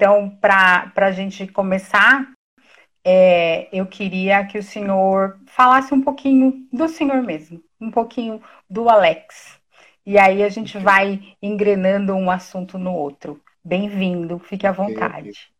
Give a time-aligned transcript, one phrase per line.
[0.00, 2.32] Então, para a gente começar,
[3.04, 8.88] é, eu queria que o senhor falasse um pouquinho do senhor mesmo, um pouquinho do
[8.88, 9.60] Alex.
[10.06, 13.42] E aí a gente vai engrenando um assunto no outro.
[13.62, 15.52] Bem-vindo, fique à vontade.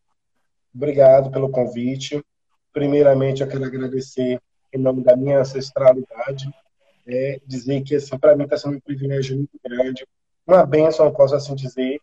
[0.74, 2.24] Obrigado pelo convite.
[2.72, 4.40] Primeiramente, eu quero agradecer
[4.72, 6.48] em nome da minha ancestralidade,
[7.06, 10.06] é, dizer que assim, para mim está sendo um privilégio muito grande,
[10.46, 12.00] uma bênção, eu posso assim dizer,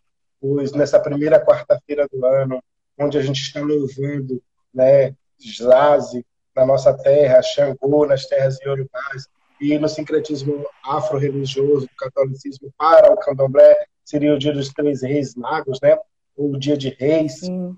[0.74, 2.62] nessa primeira quarta-feira do ano,
[2.98, 4.42] onde a gente está louvando
[4.74, 9.28] né, Zaze na nossa terra, Xangô nas terras iorubás,
[9.60, 15.34] e no sincretismo afro-religioso do catolicismo para o candomblé, seria o dia dos três reis
[15.34, 15.96] magos, né?
[16.36, 17.40] ou o dia de reis.
[17.40, 17.76] Sim.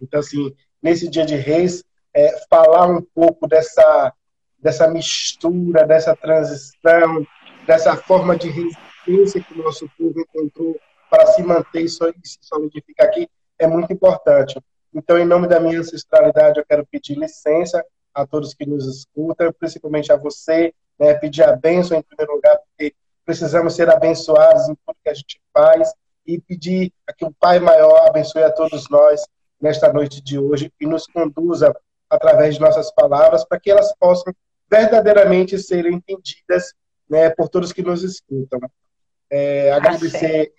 [0.00, 1.82] Então, assim, nesse dia de reis,
[2.14, 4.12] é, falar um pouco dessa,
[4.58, 7.26] dessa mistura, dessa transição,
[7.66, 10.78] dessa forma de resistência que o nosso povo encontrou
[11.12, 14.58] para se manter e se solidificar aqui, é muito importante.
[14.94, 19.52] Então, em nome da minha ancestralidade, eu quero pedir licença a todos que nos escutam,
[19.52, 22.94] principalmente a você, né, pedir a bênção em primeiro lugar, porque
[23.26, 25.92] precisamos ser abençoados em tudo que a gente faz
[26.26, 29.22] e pedir que o Pai Maior abençoe a todos nós
[29.60, 31.74] nesta noite de hoje e nos conduza
[32.08, 34.32] através de nossas palavras para que elas possam
[34.70, 36.72] verdadeiramente serem entendidas
[37.06, 38.60] né, por todos que nos escutam.
[39.30, 40.52] É, agradecer,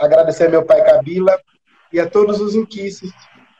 [0.00, 1.38] agradecer a meu pai Kabila
[1.92, 3.12] e a todos os inquices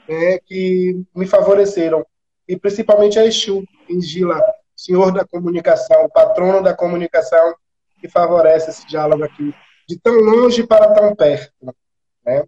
[0.08, 2.04] né, que me favoreceram,
[2.48, 4.42] e principalmente a Exu, Ingila,
[4.76, 7.54] senhor da comunicação, patrono da comunicação,
[8.00, 9.54] que favorece esse diálogo aqui,
[9.86, 11.52] de tão longe para tão perto.
[12.24, 12.44] Né?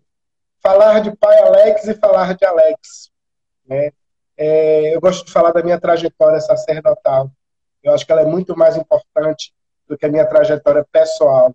[0.60, 3.10] Falar de pai Alex e falar de Alex.
[3.66, 3.90] Né?
[4.36, 7.30] É, eu gosto de falar da minha trajetória sacerdotal.
[7.82, 9.52] Eu acho que ela é muito mais importante
[9.86, 11.54] do que a minha trajetória pessoal.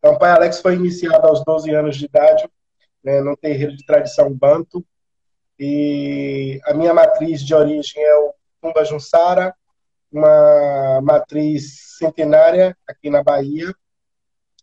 [0.00, 2.48] Então, o pai Alex foi iniciado aos 12 anos de idade,
[3.04, 4.84] né, num terreiro de tradição banto.
[5.58, 9.54] E a minha matriz de origem é o Tumba Junsara,
[10.10, 13.74] uma matriz centenária aqui na Bahia,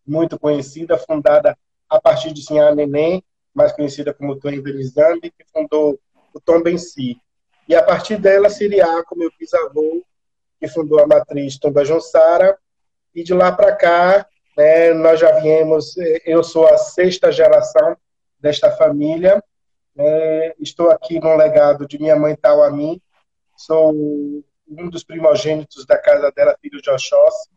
[0.05, 1.55] muito conhecida, fundada
[1.87, 3.23] a partir de Sinhá Neném,
[3.53, 5.99] mais conhecida como Tony Belizambi, que fundou
[6.33, 7.21] o Tom Benci.
[7.69, 10.03] E a partir dela, Siriaco, meu bisavô,
[10.59, 12.57] que fundou a matriz Tumba Jonsara,
[13.13, 15.95] e de lá para cá, né, nós já viemos,
[16.25, 17.95] eu sou a sexta geração
[18.39, 19.41] desta família,
[19.95, 23.01] né, estou aqui no legado de minha mãe Tauami,
[23.55, 27.49] sou um dos primogênitos da casa dela, filho de Oxóssi,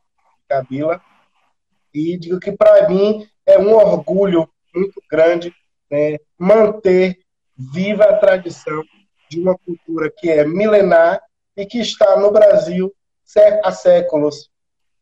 [0.47, 1.01] Kabila,
[1.93, 5.55] e digo que para mim é um orgulho muito grande
[5.91, 7.19] né, manter
[7.57, 8.83] viva a tradição
[9.29, 11.21] de uma cultura que é milenar
[11.57, 12.95] e que está no Brasil
[13.65, 14.50] há séculos.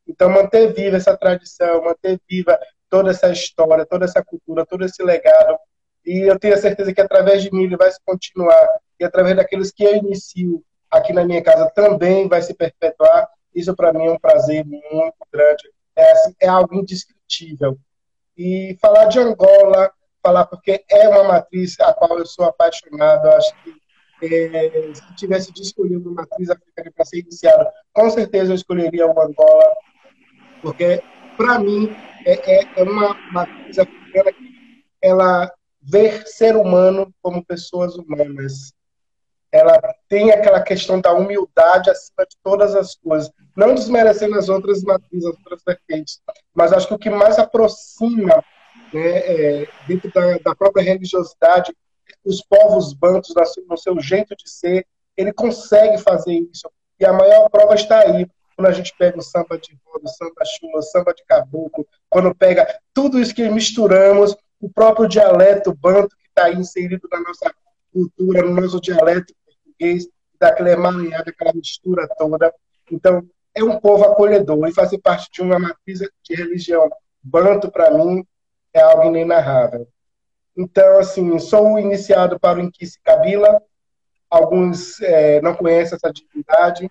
[0.09, 2.59] Então, manter viva essa tradição, manter viva
[2.89, 5.59] toda essa história, toda essa cultura, todo esse legado.
[6.05, 9.37] E eu tenho a certeza que através de mim ele vai se continuar, e através
[9.37, 13.29] daqueles que eu inicio aqui na minha casa também vai se perpetuar.
[13.55, 17.77] Isso para mim é um prazer muito grande é, assim, é algo indescritível.
[18.37, 19.91] E falar de Angola,
[20.23, 23.75] falar porque é uma matriz a qual eu sou apaixonado, acho que
[24.23, 29.07] é, se tivesse de escolher uma matriz africana para ser iniciada, com certeza eu escolheria
[29.07, 29.75] o Angola,
[30.63, 31.03] porque
[31.37, 37.97] para mim é, é, é, uma matriz africana que ela vê ser humano como pessoas
[37.97, 38.73] humanas.
[39.51, 44.83] Ela tem aquela questão da humildade acima de todas as coisas, não desmerecendo as outras
[44.83, 46.21] matrizes, as outras vertentes,
[46.53, 48.45] mas acho que o que mais aproxima,
[48.93, 51.75] né, é, dentro da, da, própria religiosidade,
[52.23, 53.33] os povos bantos
[53.67, 54.87] no seu jeito de ser,
[55.17, 56.71] ele consegue fazer isso.
[57.01, 58.27] E a maior prova está aí,
[58.59, 62.67] quando a gente pega o samba de roda, samba chula, samba de caboclo, quando pega
[62.93, 67.55] tudo isso que misturamos, o próprio dialeto banto que está inserido na nossa
[67.93, 70.09] cultura, no nosso dialeto português,
[70.41, 72.53] daquela emaranhada, aquela mistura toda.
[72.91, 73.25] Então,
[73.55, 76.91] é um povo acolhedor e fazer parte de uma matriz de religião
[77.23, 78.27] banto, para mim,
[78.75, 79.87] é algo inenarrável.
[80.57, 83.63] Então, assim, sou iniciado para o Inquice Kabila,
[84.28, 86.91] alguns é, não conhecem essa divindade.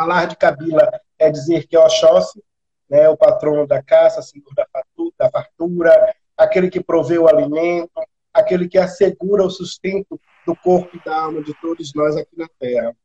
[0.00, 2.42] Falar de Kabila é dizer que é Oxóssi,
[2.88, 7.90] né, o patrono da caça, senhor da fartura, aquele que provê o alimento,
[8.32, 12.48] aquele que assegura o sustento do corpo e da alma de todos nós aqui na
[12.58, 12.96] Terra.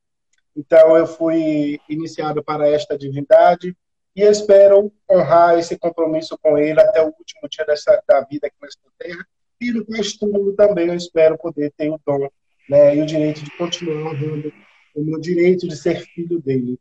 [0.55, 3.75] Então, eu fui iniciado para esta divindade
[4.15, 8.55] e espero honrar esse compromisso com ele até o último dia dessa, da vida aqui
[8.61, 9.27] nesta Terra.
[9.59, 12.29] E no pós-túmulo também eu espero poder ter o dom
[12.69, 14.49] né, e o direito de continuar honrando
[14.95, 16.79] o meu direito de ser filho dele.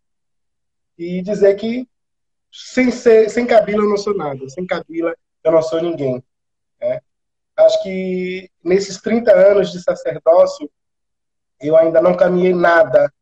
[0.99, 1.89] E dizer que
[2.53, 6.23] sem, ser, sem Kabila eu não sou nada, sem Kabila eu não sou ninguém.
[6.81, 7.01] Né?
[7.57, 10.71] Acho que nesses 30 anos de sacerdócio,
[11.61, 13.13] eu ainda não caminhei nada,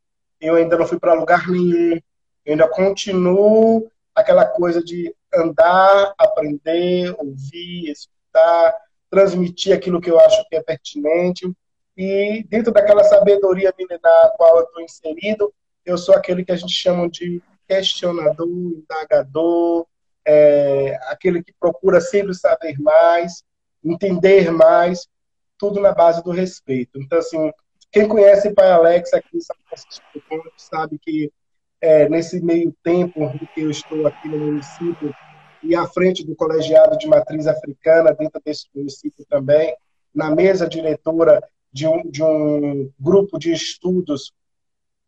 [0.40, 2.00] eu ainda não fui para lugar nenhum,
[2.44, 8.74] eu ainda continuo aquela coisa de andar, aprender, ouvir, escutar,
[9.10, 11.50] transmitir aquilo que eu acho que é pertinente.
[11.96, 15.52] E dentro daquela sabedoria milenar qual eu estou inserido,
[15.84, 17.42] eu sou aquele que a gente chama de
[17.72, 19.86] questionador, indagador,
[20.26, 23.42] é, aquele que procura sempre saber mais,
[23.82, 25.08] entender mais,
[25.56, 27.00] tudo na base do respeito.
[27.00, 27.50] Então, assim,
[27.90, 31.32] quem conhece Pai Alex aqui em São Francisco sabe que
[31.80, 35.14] é, nesse meio tempo que eu estou aqui no município
[35.62, 39.74] e à frente do colegiado de matriz africana, dentro desse município também,
[40.14, 41.42] na mesa diretora
[41.72, 44.32] de um, de um grupo de estudos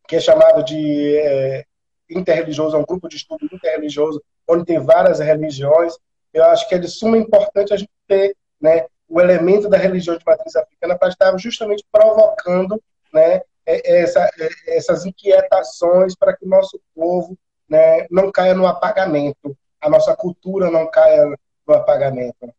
[0.09, 1.65] que é chamado de é,
[2.09, 5.95] interreligioso, é um grupo de estudo interreligioso, onde tem várias religiões.
[6.33, 10.17] Eu acho que é de suma importância a gente ter né, o elemento da religião
[10.17, 16.45] de matriz africana para estar justamente provocando né, é, essa, é, essas inquietações para que
[16.45, 17.37] o nosso povo
[17.69, 21.27] né, não caia no apagamento, a nossa cultura não caia
[21.67, 22.53] no apagamento.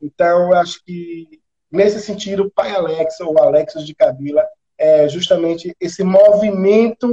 [0.00, 1.40] Então, eu acho que,
[1.70, 4.44] nesse sentido, o Pai Alex, ou Alexos de Kabila,
[4.76, 7.08] é justamente esse movimento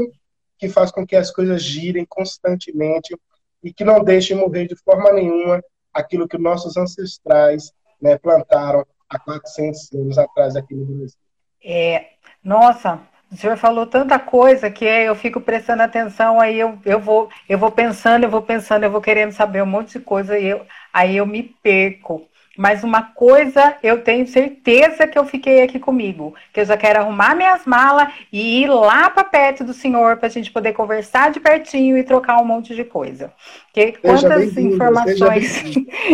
[0.60, 3.18] que faz com que as coisas girem constantemente
[3.64, 5.64] e que não deixem morrer de forma nenhuma
[5.94, 7.72] aquilo que nossos ancestrais
[8.02, 11.18] né, plantaram há 400 anos atrás aqui no Brasil.
[11.64, 12.10] É,
[12.44, 13.02] nossa,
[13.32, 17.58] o senhor falou tanta coisa que eu fico prestando atenção, aí eu, eu, vou, eu
[17.58, 20.66] vou pensando, eu vou pensando, eu vou querendo saber um monte de coisa, e eu,
[20.94, 22.28] aí eu me perco.
[22.60, 27.00] Mas uma coisa eu tenho certeza que eu fiquei aqui comigo, que eu já quero
[27.00, 31.32] arrumar minhas malas e ir lá para perto do senhor para a gente poder conversar
[31.32, 33.32] de pertinho e trocar um monte de coisa.
[33.68, 35.64] Porque quantas informações,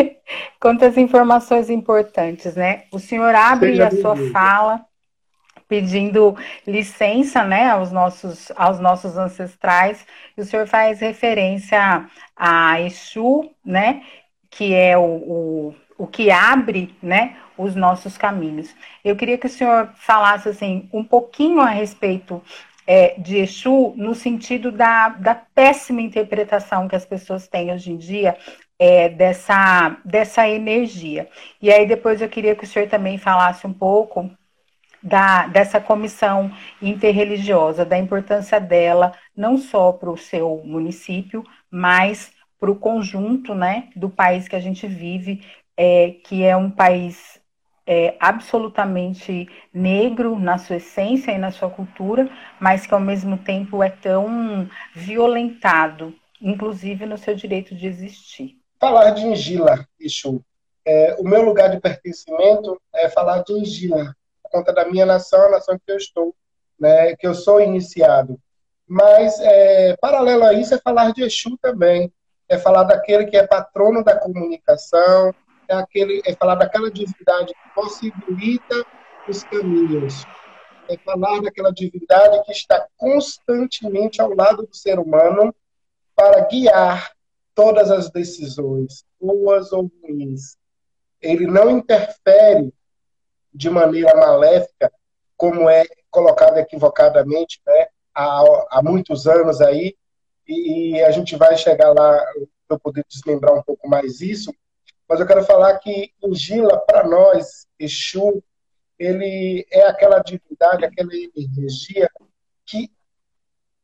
[0.62, 2.84] quantas informações importantes, né?
[2.92, 4.86] O senhor abre a sua fala
[5.68, 6.38] pedindo
[6.68, 10.06] licença, né, aos nossos, aos nossos ancestrais.
[10.38, 12.06] E o senhor faz referência
[12.36, 14.04] a Exu, né,
[14.52, 18.76] que é o, o o que abre, né, os nossos caminhos.
[19.04, 22.42] Eu queria que o senhor falasse assim um pouquinho a respeito
[22.88, 27.98] é, de Exu no sentido da, da péssima interpretação que as pessoas têm hoje em
[27.98, 28.38] dia
[28.78, 31.30] é, dessa, dessa energia.
[31.62, 34.30] E aí depois eu queria que o senhor também falasse um pouco
[35.02, 36.52] da, dessa comissão
[36.82, 43.90] interreligiosa, da importância dela, não só para o seu município, mas para o conjunto né,
[43.96, 45.42] do país que a gente vive,
[45.78, 47.40] é, que é um país
[47.88, 52.30] é, absolutamente negro na sua essência e na sua cultura,
[52.60, 58.58] mas que ao mesmo tempo é tão violentado, inclusive no seu direito de existir.
[58.80, 60.44] Falar de Ingila, Exu.
[60.88, 65.48] É, o meu lugar de pertencimento é falar de Ingila, por conta da minha nação,
[65.48, 66.36] a nação que eu estou,
[66.80, 68.40] né, que eu sou iniciado.
[68.88, 72.12] Mas, é, paralelo a isso, é falar de Exu também.
[72.48, 75.34] É falar daquele que é patrono da comunicação,
[75.68, 78.86] é, aquele, é falar daquela divindade que possibilita
[79.28, 80.26] os caminhos.
[80.88, 85.54] É falar daquela divindade que está constantemente ao lado do ser humano
[86.16, 87.12] para guiar
[87.54, 90.58] todas as decisões, boas ou ruins.
[91.22, 92.74] Ele não interfere
[93.54, 94.92] de maneira maléfica,
[95.38, 99.96] como é colocado equivocadamente né, há, há muitos anos aí,
[100.48, 102.24] e, e a gente vai chegar lá
[102.68, 104.54] para poder desmembrar um pouco mais isso,
[105.08, 108.44] mas eu quero falar que Ingila, para nós, Exu,
[108.98, 112.10] ele é aquela divindade, aquela energia
[112.66, 112.92] que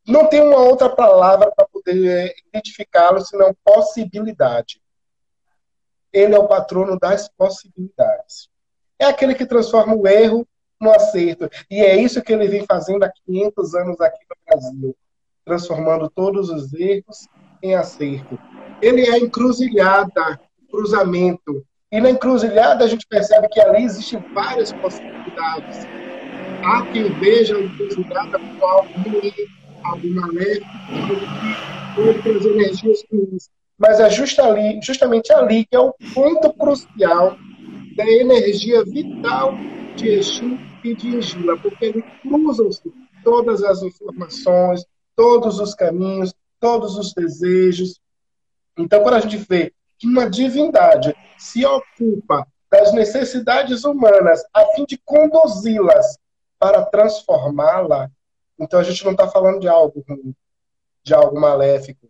[0.07, 4.81] não tem uma outra palavra para poder identificá-lo senão possibilidade.
[6.11, 8.49] Ele é o patrono das possibilidades.
[8.97, 10.47] É aquele que transforma o erro
[10.79, 11.49] no acerto.
[11.69, 14.97] E é isso que ele vem fazendo há 500 anos aqui no Brasil,
[15.45, 17.27] transformando todos os erros
[17.61, 18.39] em acerto.
[18.81, 20.39] Ele é encruzilhada
[20.71, 21.63] cruzamento.
[21.91, 25.85] E na encruzilhada a gente percebe que ali existem várias possibilidades.
[26.63, 29.33] Há quem veja a encruzilhada como algo ruim,
[29.83, 30.67] algo maléfico,
[31.97, 33.49] outras energias ruins.
[33.77, 37.35] Mas é just ali, justamente ali que é o ponto crucial
[37.97, 39.53] da energia vital
[39.95, 42.91] de Exu e de Ingila, porque ele cruzam-se
[43.23, 44.85] todas as informações,
[45.15, 47.99] todos os caminhos, todos os desejos.
[48.77, 54.83] Então, quando a gente vê que uma divindade se ocupa das necessidades humanas a fim
[54.83, 56.17] de conduzi-las
[56.57, 58.09] para transformá-la,
[58.59, 60.35] então a gente não está falando de algo ruim,
[61.03, 62.09] de algo maléfico.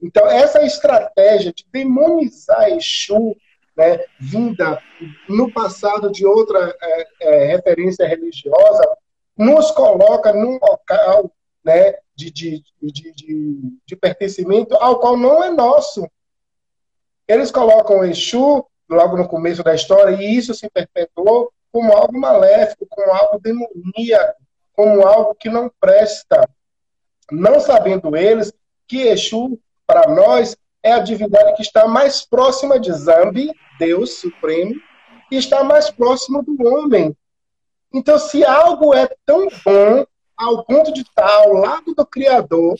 [0.00, 3.36] Então, essa estratégia de demonizar Exu
[3.76, 4.82] né, vinda
[5.28, 8.82] no passado de outra é, é, referência religiosa,
[9.36, 11.30] nos coloca num local
[11.62, 16.08] né, de, de, de, de, de pertencimento ao qual não é nosso.
[17.28, 22.86] Eles colocam Exu logo no começo da história e isso se perpetuou como algo maléfico,
[22.88, 24.40] como algo demoníaco,
[24.72, 26.48] como algo que não presta.
[27.30, 28.52] Não sabendo eles
[28.86, 34.74] que Exu, para nós, é a divindade que está mais próxima de Zambi, Deus Supremo,
[35.30, 37.16] e está mais próximo do homem.
[37.92, 40.06] Então, se algo é tão bom
[40.36, 42.76] ao ponto de estar ao lado do Criador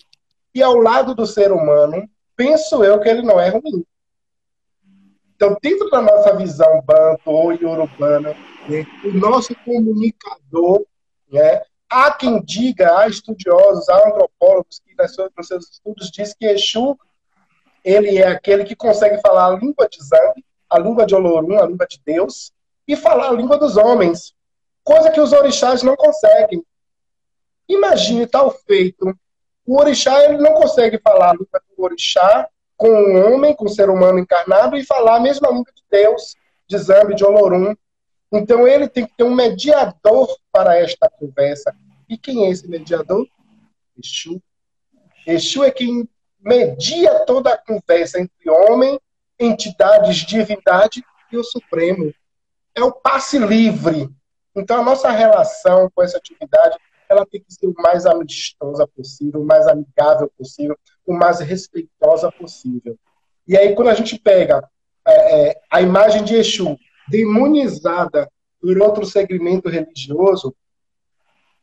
[0.55, 3.85] e ao lado do ser humano, penso eu que ele não é ruim.
[5.37, 8.35] Então, dentro da nossa visão banto ou iorubana,
[8.67, 10.87] né, o nosso comunicador,
[11.31, 14.95] né, há quem diga, há estudiosos, há antropólogos que
[15.37, 16.99] nos seus estudos diz que Exu
[17.85, 21.67] ele é aquele que consegue falar a língua de Zambi, a língua de Olorum, a
[21.67, 22.53] língua de Deus,
[22.89, 24.35] e falar a língua dos homens,
[24.83, 26.65] coisa que os orixás não conseguem.
[27.69, 29.17] Imagine tal feito.
[29.65, 33.69] O orixá ele não consegue falar a língua do orixá com um homem, com um
[33.69, 36.35] ser humano encarnado, e falar a mesma língua de Deus,
[36.69, 37.75] de Zambi, de Olorum.
[38.33, 41.75] Então ele tem que ter um mediador para esta conversa.
[42.09, 43.27] E quem é esse mediador?
[43.99, 44.41] Exu.
[45.27, 49.01] Exu é quem media toda a conversa entre homem,
[49.39, 51.03] entidades, divindade
[51.33, 52.13] e o Supremo.
[52.75, 54.09] É o passe livre.
[54.55, 56.77] Então a nossa relação com essa atividade
[57.09, 62.31] ela tem que ser o mais amistosa possível, o mais amigável possível, o mais respeitosa
[62.33, 62.99] possível.
[63.47, 64.69] E aí, quando a gente pega
[65.07, 66.77] é, é, a imagem de Exu
[67.09, 70.55] demonizada por outro segmento religioso,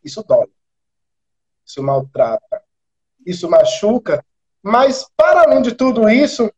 [0.04, 0.48] isso dói,
[1.66, 2.64] isso maltrata,
[3.26, 4.24] isso machuca,
[4.62, 6.50] mas, para além de tudo isso,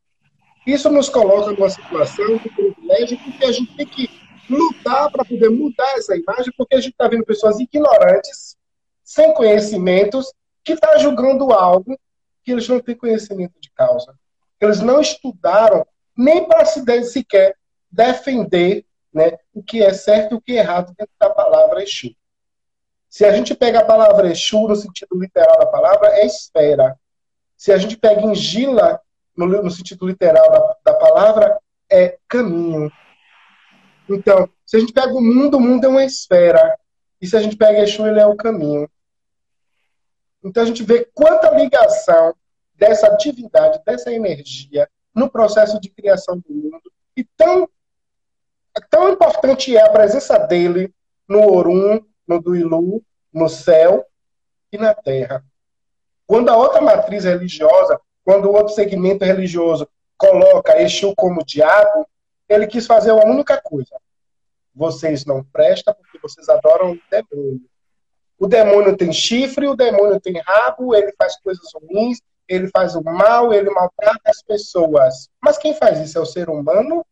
[0.65, 4.09] isso nos coloca numa situação de privilégio, porque a gente tem que
[4.47, 8.55] lutar para poder mudar essa imagem, porque a gente está vendo pessoas ignorantes
[9.03, 10.31] sem conhecimentos,
[10.63, 11.97] que está julgando algo
[12.45, 14.13] que eles não têm conhecimento de causa.
[14.61, 15.85] Eles não estudaram
[16.15, 17.55] nem para se sequer
[17.91, 22.15] defender né, o que é certo e o que é errado dentro da palavra Exu.
[23.09, 26.97] Se a gente pega a palavra Exu no sentido literal da palavra, é esfera.
[27.57, 29.01] Se a gente pega Ingila
[29.35, 31.57] no, no sentido literal da, da palavra,
[31.89, 32.91] é caminho.
[34.07, 36.77] Então, se a gente pega o mundo, o mundo é uma esfera.
[37.19, 38.89] E se a gente pega Exu, ele é o caminho.
[40.45, 42.35] Então a gente vê quanta ligação
[42.75, 47.67] dessa atividade, dessa energia no processo de criação do mundo e tão
[48.89, 50.93] tão importante é a presença dele
[51.27, 53.01] no Orum, no Duilu,
[53.33, 54.05] no céu
[54.71, 55.43] e na terra.
[56.27, 59.87] Quando a outra matriz religiosa, quando o outro segmento religioso
[60.17, 62.05] coloca Exu como diabo,
[62.49, 63.95] ele quis fazer uma única coisa.
[64.75, 67.69] Vocês não prestam porque vocês adoram o demônio.
[68.37, 73.03] O demônio tem chifre, o demônio tem rabo, ele faz coisas ruins, ele faz o
[73.03, 75.29] mal, ele maltrata as pessoas.
[75.41, 77.05] Mas quem faz isso é o ser humano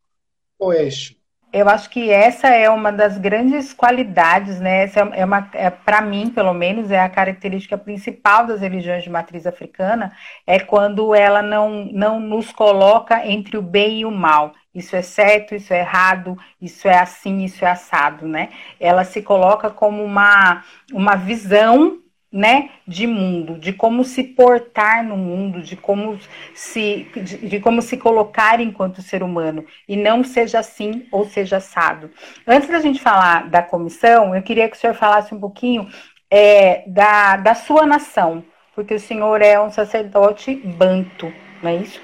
[0.59, 1.15] ou é Exu?
[1.51, 4.85] Eu acho que essa é uma das grandes qualidades, né?
[4.85, 9.09] Essa é uma, é, para mim, pelo menos, é a característica principal das religiões de
[9.11, 10.11] matriz africana,
[10.47, 15.01] é quando ela não, não nos coloca entre o bem e o mal isso é
[15.01, 18.49] certo, isso é errado, isso é assim, isso é assado, né?
[18.79, 21.99] Ela se coloca como uma, uma visão
[22.33, 26.17] né, de mundo, de como se portar no mundo, de como
[26.55, 31.57] se, de, de, como se colocar enquanto ser humano, e não seja assim ou seja
[31.57, 32.09] assado.
[32.47, 35.87] Antes da gente falar da comissão, eu queria que o senhor falasse um pouquinho
[36.31, 42.01] é, da, da sua nação, porque o senhor é um sacerdote banto, não é isso?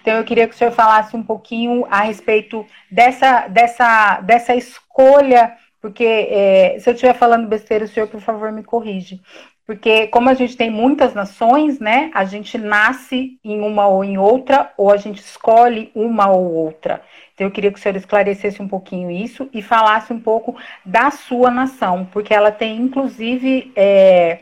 [0.00, 5.56] Então, eu queria que o senhor falasse um pouquinho a respeito dessa, dessa, dessa escolha,
[5.80, 9.20] porque é, se eu estiver falando besteira, o senhor, por favor, me corrige.
[9.66, 14.18] Porque, como a gente tem muitas nações, né, a gente nasce em uma ou em
[14.18, 17.02] outra, ou a gente escolhe uma ou outra.
[17.34, 21.10] Então, eu queria que o senhor esclarecesse um pouquinho isso e falasse um pouco da
[21.10, 24.40] sua nação, porque ela tem, inclusive, é,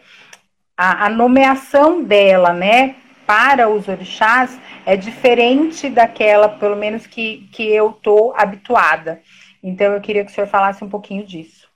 [0.77, 2.95] a, a nomeação dela, né,
[3.29, 9.21] para os orixás é diferente daquela, pelo menos que, que eu estou habituada.
[9.63, 11.69] Então, eu queria que o senhor falasse um pouquinho disso.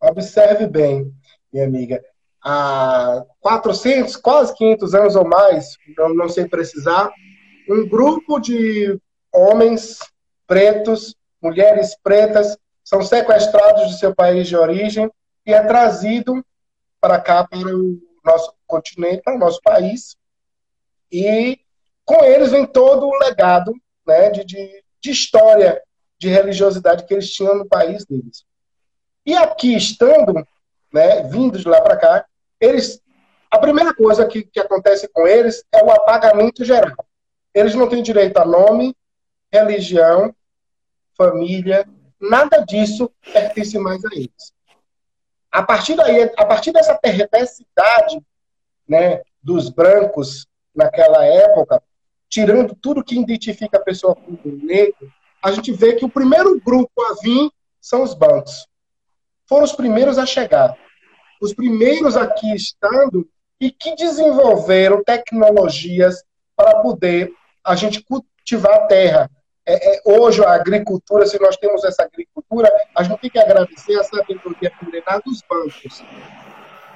[0.00, 1.12] Observe bem,
[1.52, 2.02] minha amiga.
[2.42, 7.12] Há 400, quase 500 anos ou mais, não, não sei precisar,
[7.68, 8.98] um grupo de
[9.30, 9.98] homens
[10.46, 15.10] pretos, mulheres pretas, são sequestrados de seu país de origem
[15.44, 16.42] e é trazido
[16.98, 20.16] para cá, para o nosso continente, para o nosso país,
[21.10, 21.58] e
[22.04, 23.72] com eles vem todo o legado
[24.06, 25.82] né, de, de, de história,
[26.18, 28.44] de religiosidade que eles tinham no país deles.
[29.24, 30.46] E aqui, estando,
[30.92, 32.26] né, vindo de lá para cá,
[32.60, 33.02] eles,
[33.50, 37.04] a primeira coisa que, que acontece com eles é o apagamento geral.
[37.52, 38.94] Eles não têm direito a nome,
[39.52, 40.34] religião,
[41.16, 41.88] família,
[42.20, 44.54] nada disso pertence mais a eles.
[45.50, 48.20] A partir daí, a partir dessa perversidade,
[48.86, 50.46] né, dos brancos
[50.76, 51.82] naquela época,
[52.28, 55.10] tirando tudo que identifica a pessoa como negro,
[55.42, 58.66] a gente vê que o primeiro grupo a vir são os bancos.
[59.48, 60.76] Foram os primeiros a chegar.
[61.40, 63.28] Os primeiros aqui estando
[63.60, 66.22] e que desenvolveram tecnologias
[66.54, 67.32] para poder
[67.64, 69.30] a gente cultivar a terra.
[69.64, 73.98] É, é, hoje, a agricultura, se nós temos essa agricultura, a gente tem que agradecer
[73.98, 76.02] a sabedoria milenar dos bancos.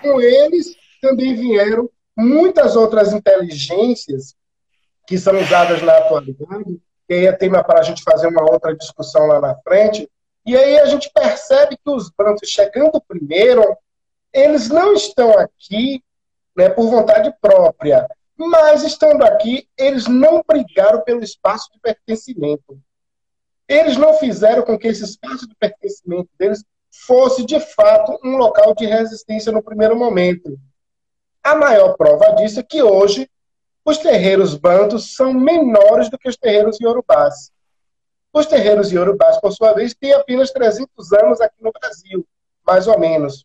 [0.00, 4.34] Com eles também vieram muitas outras inteligências
[5.06, 8.74] que são usadas na atualidade, e aí é tema para a gente fazer uma outra
[8.76, 10.08] discussão lá na frente,
[10.46, 13.76] e aí a gente percebe que os brancos chegando primeiro,
[14.32, 16.02] eles não estão aqui
[16.56, 22.80] né, por vontade própria, mas estando aqui, eles não brigaram pelo espaço de pertencimento.
[23.68, 26.64] Eles não fizeram com que esse espaço de pertencimento deles
[27.06, 30.58] fosse, de fato, um local de resistência no primeiro momento.
[31.42, 33.30] A maior prova disso é que hoje
[33.84, 37.50] os terreiros bantos são menores do que os terreiros iorubás.
[38.32, 42.26] Os terreiros iorubás, por sua vez, têm apenas 300 anos aqui no Brasil,
[42.64, 43.44] mais ou menos.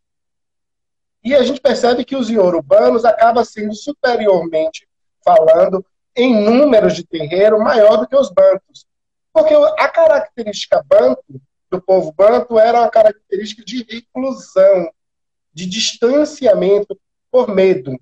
[1.24, 4.88] E a gente percebe que os iorubanos acabam sendo superiormente
[5.24, 5.84] falando
[6.16, 8.86] em números de terreiro maior do que os bantos.
[9.34, 11.24] Porque a característica banto
[11.72, 14.92] do povo banto era uma característica de reclusão,
[15.52, 16.96] de distanciamento
[17.36, 18.00] por medo.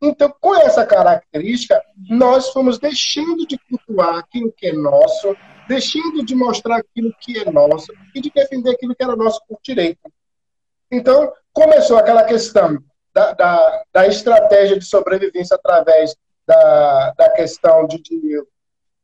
[0.00, 5.36] Então, com essa característica, nós fomos deixando de cultuar aquilo que é nosso,
[5.68, 9.58] deixando de mostrar aquilo que é nosso e de defender aquilo que era nosso por
[9.62, 10.00] direito.
[10.90, 12.82] Então, começou aquela questão
[13.12, 18.42] da, da, da estratégia de sobrevivência através da, da questão de, de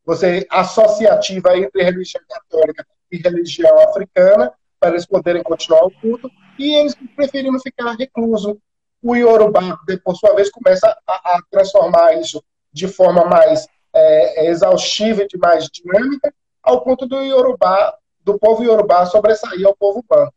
[0.07, 6.77] você associativa entre religião católica e religião africana, para eles poderem continuar o culto, e
[6.77, 8.59] eles preferiram ficar recluso,
[9.03, 15.23] o Yorubá, por sua vez, começa a, a transformar isso de forma mais é, exaustiva
[15.23, 20.35] e mais dinâmica, ao ponto do Yorubá, do povo Yorubá sobressair ao povo Banto.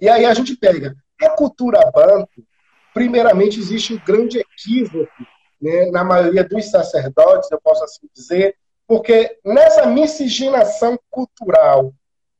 [0.00, 2.44] E aí a gente pega a cultura Banto,
[2.92, 5.08] primeiramente existe um grande equívoco
[5.60, 8.56] né, na maioria dos sacerdotes, eu posso assim dizer,
[8.86, 11.92] porque nessa miscigenação cultural,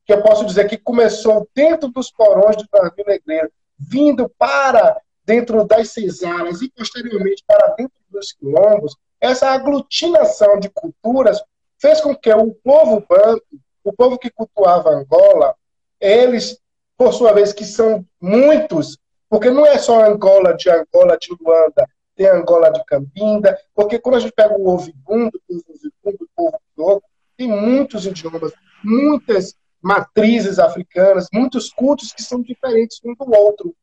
[0.04, 5.64] que eu posso dizer que começou dentro dos porões do navio negreiro, vindo para dentro
[5.64, 11.42] das cesaras e posteriormente para dentro dos quilombos, essa aglutinação de culturas
[11.78, 13.44] fez com que o povo banto,
[13.82, 15.54] o povo que cultuava Angola,
[16.00, 16.58] eles,
[16.96, 21.88] por sua vez, que são muitos, porque não é só Angola de Angola de Luanda,
[22.14, 27.02] tem Angola de Cambinda, porque quando a gente pega o Ovibundo, o Ovibundo, o povo
[27.36, 33.74] tem muitos idiomas, muitas matrizes africanas, muitos cultos que são diferentes um do outro.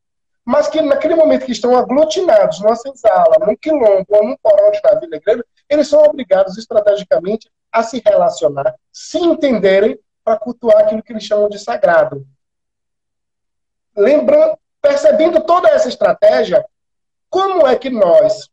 [0.46, 4.82] Mas que naquele momento que estão aglutinados numa senzala, num quilombo ou num porão de
[4.84, 11.14] navio negreiro, eles são obrigados estrategicamente a se relacionar, se entenderem para cultuar aquilo que
[11.14, 12.26] eles chamam de sagrado.
[13.96, 16.66] Lembrando, percebendo toda essa estratégia,
[17.30, 18.50] como é que nós,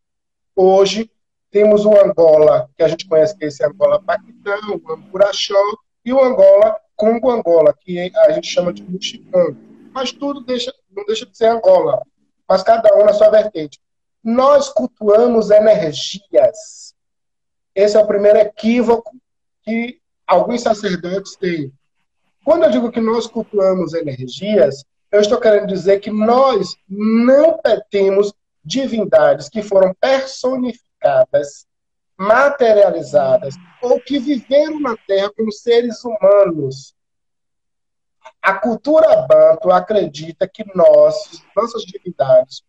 [0.55, 1.11] hoje,
[1.51, 5.53] temos o Angola, que a gente conhece que é esse Angola Paquitão, o Ampuraxó,
[6.03, 9.57] e o Angola Congo Angola, que a gente chama de Muxicão.
[9.91, 12.05] Mas tudo deixa, não deixa de ser Angola,
[12.47, 13.81] mas cada um na sua vertente.
[14.23, 16.93] Nós cultuamos energias.
[17.73, 19.17] Esse é o primeiro equívoco
[19.63, 21.73] que alguns sacerdotes têm.
[22.45, 27.59] Quando eu digo que nós cultuamos energias, eu estou querendo dizer que nós não
[27.89, 28.31] temos
[28.63, 31.65] divindades que foram personificadas
[32.21, 36.93] materializadas ou que viveram na Terra como seres humanos.
[38.39, 42.61] A cultura banto acredita que nós, nossas divindades,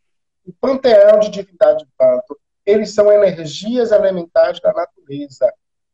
[0.47, 5.53] o panteão de divindade banto, eles são energias elementares da natureza.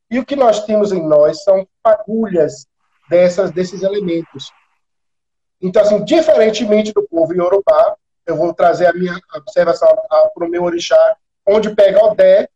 [0.08, 2.66] E o que nós temos em nós são fagulhas
[3.10, 4.52] dessas, desses elementos.
[5.60, 10.62] Então, assim, diferentemente do povo iorubá, eu vou trazer a minha observação para o meu
[10.62, 12.48] orixá, onde pega Odé,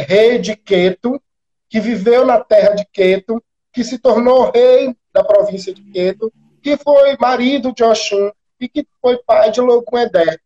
[0.00, 1.20] rei de Queto,
[1.68, 6.76] que viveu na terra de Queto, que se tornou rei da província de Queto, que
[6.76, 8.30] foi marido de Oxum
[8.60, 10.38] e que foi pai de Locuedé.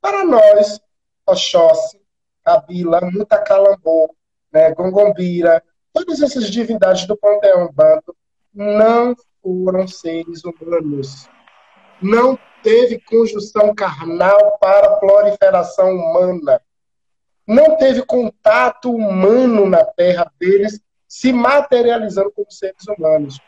[0.00, 0.80] Para nós,
[1.26, 2.00] Oxóssi,
[2.44, 4.14] Kabila, Mutacalambô,
[4.52, 5.62] né, Gongombira,
[5.92, 8.16] todas essas divindades do panteão banto
[8.52, 11.28] não foram seres humanos.
[12.00, 16.60] Não teve conjunção carnal para proliferação humana.
[17.50, 23.40] Não teve contato humano na terra deles se materializando como seres humanos.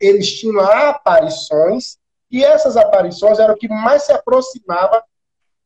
[0.00, 1.98] Eles tinham aparições
[2.30, 5.04] e essas aparições eram o que mais se aproximava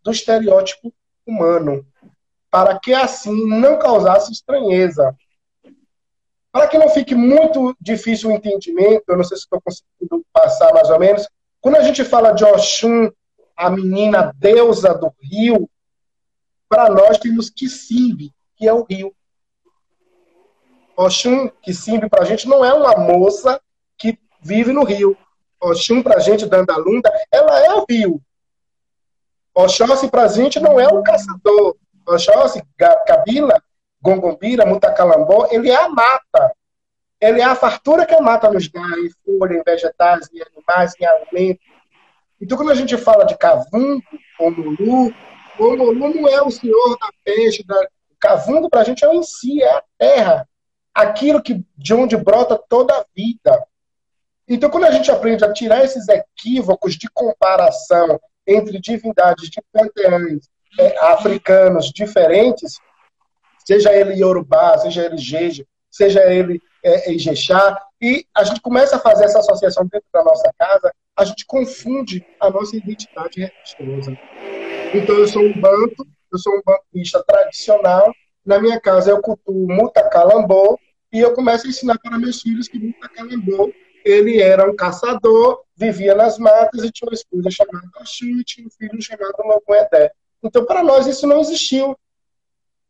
[0.03, 0.93] do estereótipo
[1.25, 1.87] humano,
[2.51, 5.15] para que assim não causasse estranheza.
[6.51, 10.75] Para que não fique muito difícil o entendimento, eu não sei se estou conseguindo passar
[10.75, 11.29] mais ou menos,
[11.61, 13.09] quando a gente fala de Oxum,
[13.57, 15.71] a menina deusa do rio,
[16.73, 19.15] para nós temos Kissimbi, que é o rio.
[20.97, 23.61] Oxum, Kissimbi, para a gente não é uma moça
[23.99, 25.15] que vive no rio.
[25.61, 28.23] Oxum, para a gente, Dandalunda, ela é o rio.
[29.55, 31.77] Oxóssi, para a gente, não é o caçador.
[32.09, 32.63] Oxóssi,
[33.07, 33.63] Kabila,
[34.01, 36.55] Gongombira, Mutacalambó, ele é a mata.
[37.21, 40.95] Ele é a fartura que a mata nos dá em folha, em vegetais, em animais,
[40.99, 41.67] em alimentos.
[42.41, 44.03] Então, quando a gente fala de cavungo,
[45.59, 47.77] Omulu, Omulu não é o senhor da peixe, da...
[48.21, 50.49] cavungo para a gente é o em si, é a terra.
[50.95, 53.67] Aquilo que, de onde brota toda a vida.
[54.47, 60.49] Então, quando a gente aprende a tirar esses equívocos de comparação entre divindades de panteões
[60.79, 62.77] é, africanos diferentes,
[63.65, 67.13] seja ele Yorubá, seja ele Jeje, seja ele é,
[68.03, 72.27] e a gente começa a fazer essa associação dentro da nossa casa, a gente confunde
[72.41, 74.19] a nossa identidade religiosa.
[74.95, 78.13] Então, eu sou um banto, eu sou um bantuista tradicional,
[78.45, 80.79] na minha casa eu cultuo Muta Calambô,
[81.13, 83.73] e eu começo a ensinar para meus filhos que Muta Calambô,
[84.05, 87.87] ele era um caçador, vivia nas matas e tinha uma esposa chamada
[88.23, 90.13] e tinha um filho chamado Logunedé.
[90.43, 91.97] Então, para nós, isso não existiu.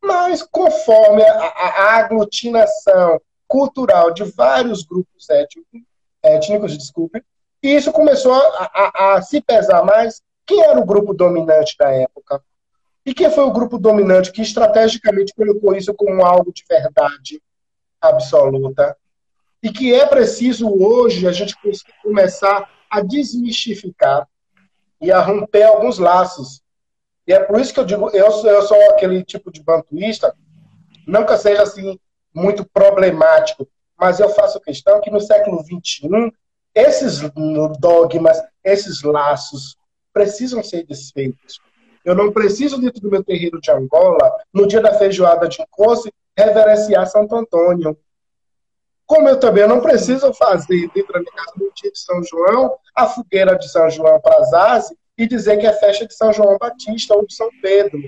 [0.03, 5.81] Mas, conforme a, a, aglutinação cultural de vários grupos étnicos,
[6.23, 7.23] étnicos desculpe,
[7.63, 10.21] isso começou a, a, a, se pesar mais.
[10.47, 12.43] Quem era o grupo dominante da época?
[13.05, 17.43] E quem foi o grupo dominante que estrategicamente colocou isso como algo de verdade
[18.01, 18.97] absoluta?
[19.63, 21.55] E que é preciso hoje a gente
[22.03, 24.29] começar a desmistificar
[25.01, 26.63] e a romper alguns laços
[27.27, 29.63] e é por isso que eu digo, eu sou, eu sou aquele tipo de
[31.25, 31.99] que eu seja assim
[32.35, 36.33] muito problemático, mas eu faço questão que no século XXI,
[36.75, 37.21] esses
[37.79, 39.77] dogmas, esses laços,
[40.13, 41.61] precisam ser desfeitos.
[42.05, 46.13] Eu não preciso, dentro do meu terreiro de Angola, no dia da feijoada de Encosse,
[46.37, 47.97] reverenciar Santo Antônio.
[49.07, 52.77] Como eu também não preciso fazer, dentro da minha casa, no dia de São João,
[52.95, 56.57] a fogueira de São João para Zaze, e dizer que é festa de São João
[56.59, 58.01] Batista ou de São Pedro.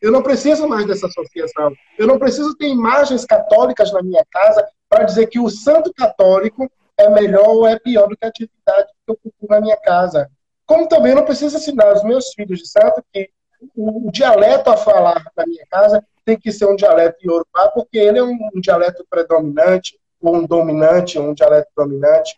[0.00, 1.74] Eu não preciso mais dessa associação.
[1.98, 6.70] Eu não preciso ter imagens católicas na minha casa para dizer que o santo católico
[6.96, 10.30] é melhor ou é pior do que a atividade que eu cultuo na minha casa.
[10.66, 13.30] Como também não preciso ensinar os meus filhos santo que
[13.74, 17.96] o, o dialeto a falar na minha casa tem que ser um dialeto iorubá, porque
[17.96, 22.36] ele é um, um dialeto predominante, ou um dominante, ou um dialeto dominante.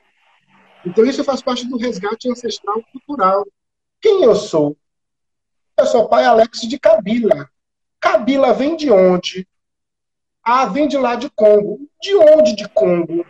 [0.85, 3.47] Então isso faz parte do resgate ancestral cultural.
[4.01, 4.77] Quem eu sou?
[5.77, 7.49] Eu sou pai Alex de Kabila.
[7.99, 9.49] Kabila vem de onde?
[10.43, 11.81] Ah, vem de lá de Congo.
[12.01, 13.25] De onde de Congo?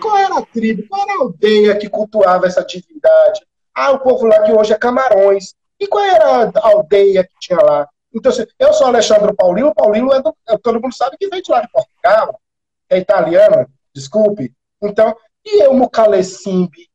[0.00, 0.86] Qual era a tribo?
[0.88, 3.46] Qual era a aldeia que cultuava essa divindade?
[3.80, 5.54] Ah, o povo lá que hoje é Camarões.
[5.78, 7.88] E qual era a aldeia que tinha lá?
[8.12, 9.72] Então, assim, eu sou Alexandre Paulino.
[9.72, 12.40] Paulino é do, todo mundo sabe que vem de lá de Portugal.
[12.90, 14.52] É italiano, desculpe.
[14.82, 16.88] Então, e eu, Mucalecimbi?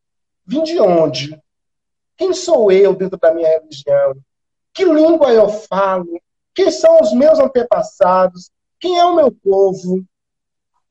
[0.46, 1.42] Vim de onde?
[2.18, 4.16] Quem sou eu dentro da minha religião?
[4.74, 6.22] Que língua eu falo?
[6.54, 8.52] Quem são os meus antepassados?
[8.78, 10.04] Quem é o meu povo?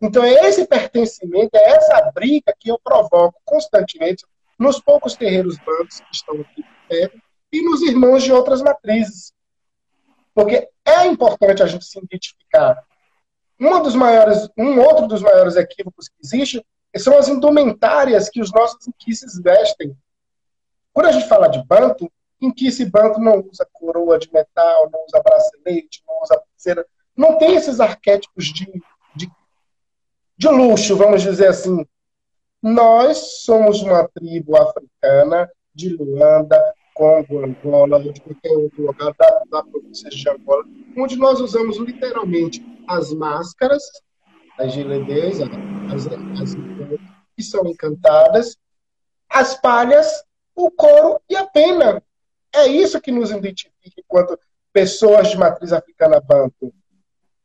[0.00, 4.24] Então, é esse pertencimento, é essa briga que eu provoco constantemente
[4.58, 7.20] nos poucos terreiros bancos que estão aqui perto
[7.52, 9.32] e nos irmãos de outras matrizes.
[10.34, 12.82] Porque é importante a gente se identificar.
[13.58, 16.64] Uma dos maiores, um outro dos maiores equívocos que existe
[16.96, 19.96] são as indumentárias que os nossos inquices vestem.
[20.92, 21.62] Quando a gente fala de
[22.54, 26.86] que esse banco não usa coroa de metal, não usa bracelete, não usa pulseira,
[27.16, 28.66] não tem esses arquétipos de,
[29.14, 29.30] de,
[30.36, 31.86] de luxo, vamos dizer assim.
[32.62, 36.58] Nós somos uma tribo africana de Luanda,
[36.94, 40.64] Congo, Angola, de qualquer outro lugar da, da província de Angola,
[40.96, 43.82] onde nós usamos literalmente as máscaras,
[44.58, 46.06] as giledês, as, as,
[46.40, 46.54] as
[47.34, 48.56] que são encantadas,
[49.28, 50.22] as palhas
[50.54, 52.02] o couro e a pena.
[52.54, 54.38] É isso que nos identifica enquanto
[54.72, 56.72] pessoas de matriz africana banto.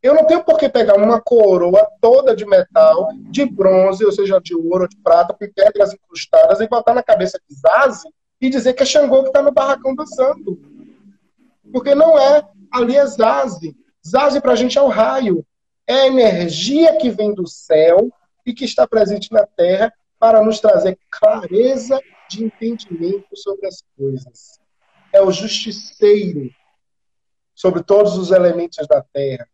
[0.01, 4.39] Eu não tenho por que pegar uma coroa toda de metal, de bronze, ou seja,
[4.39, 8.07] de ouro ou de prata, com pedras incrustadas, e botar na cabeça de Zazi
[8.39, 10.59] e dizer que é Xangô que está no barracão dançando.
[11.71, 12.47] Porque não é.
[12.71, 13.75] Ali é Zazi.
[14.07, 15.45] Zazi para a gente é o raio.
[15.87, 18.11] É a energia que vem do céu
[18.45, 24.59] e que está presente na terra para nos trazer clareza de entendimento sobre as coisas.
[25.11, 26.49] É o justiceiro
[27.55, 29.47] sobre todos os elementos da terra.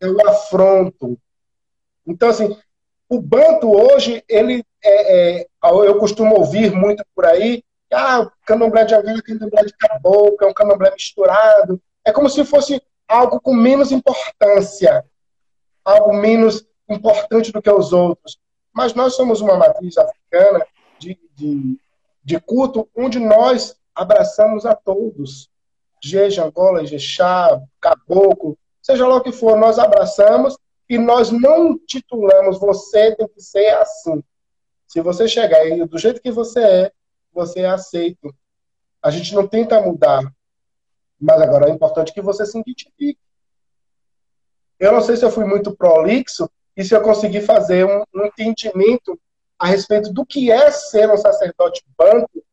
[0.00, 1.18] É afronto.
[2.06, 2.56] Então, assim,
[3.08, 8.84] o banto hoje, ele é, é, eu costumo ouvir muito por aí, ah, o candomblé
[8.84, 11.80] de Angola é candomblé de caboclo, é um candomblé misturado.
[12.04, 15.04] É como se fosse algo com menos importância,
[15.84, 18.38] algo menos importante do que os outros.
[18.72, 20.66] Mas nós somos uma matriz africana
[20.98, 21.78] de, de,
[22.24, 25.48] de culto onde nós abraçamos a todos.
[26.02, 32.60] Jeje, Angola, Jexá, Caboclo, seja lá o que for, nós abraçamos e nós não titulamos
[32.60, 34.22] você tem que ser assim.
[34.86, 36.92] Se você chegar aí do jeito que você é,
[37.32, 38.32] você é aceito.
[39.02, 40.22] A gente não tenta mudar.
[41.18, 43.18] Mas agora é importante que você se identifique.
[44.78, 48.26] Eu não sei se eu fui muito prolixo e se eu consegui fazer um, um
[48.26, 49.18] entendimento
[49.58, 52.44] a respeito do que é ser um sacerdote banco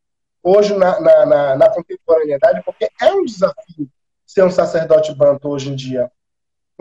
[0.42, 3.90] hoje na, na, na, na contemporaneidade, porque é um desafio
[4.32, 6.10] ser um sacerdote banto hoje em dia.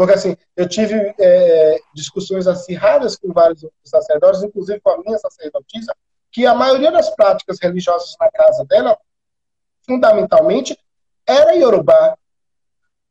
[0.01, 5.95] Porque, assim, eu tive é, discussões acirradas com vários sacerdotes, inclusive com a minha sacerdotisa,
[6.33, 8.97] que a maioria das práticas religiosas na casa dela,
[9.83, 10.75] fundamentalmente,
[11.27, 12.17] era Yorubá.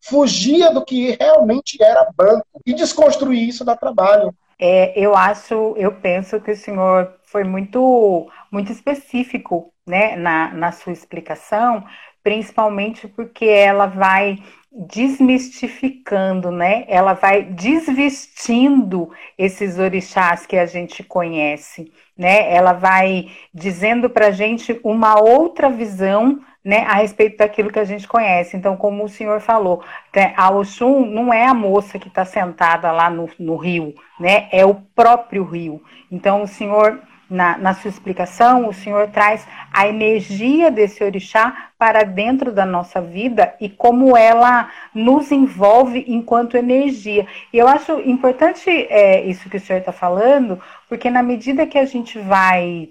[0.02, 2.60] Fugia do que realmente era banco.
[2.66, 4.34] E desconstruir isso dá trabalho.
[4.58, 10.72] É, eu acho, eu penso que o senhor foi muito, muito específico né, na, na
[10.72, 11.86] sua explicação,
[12.24, 14.40] principalmente porque ela vai
[14.72, 16.86] desmistificando, né?
[16.88, 22.54] Ela vai desvestindo esses orixás que a gente conhece, né?
[22.54, 27.86] Ela vai dizendo para a gente uma outra visão, né, a respeito daquilo que a
[27.86, 28.56] gente conhece.
[28.56, 29.82] Então, como o senhor falou,
[30.16, 34.48] né, a Oxum não é a moça que está sentada lá no, no rio, né?
[34.52, 35.82] É o próprio rio.
[36.12, 42.04] Então, o senhor na, na, sua explicação, o senhor traz a energia desse orixá para
[42.04, 47.28] dentro da nossa vida e como ela nos envolve enquanto energia.
[47.54, 51.78] E eu acho importante é, isso que o senhor está falando, porque na medida que
[51.78, 52.90] a gente vai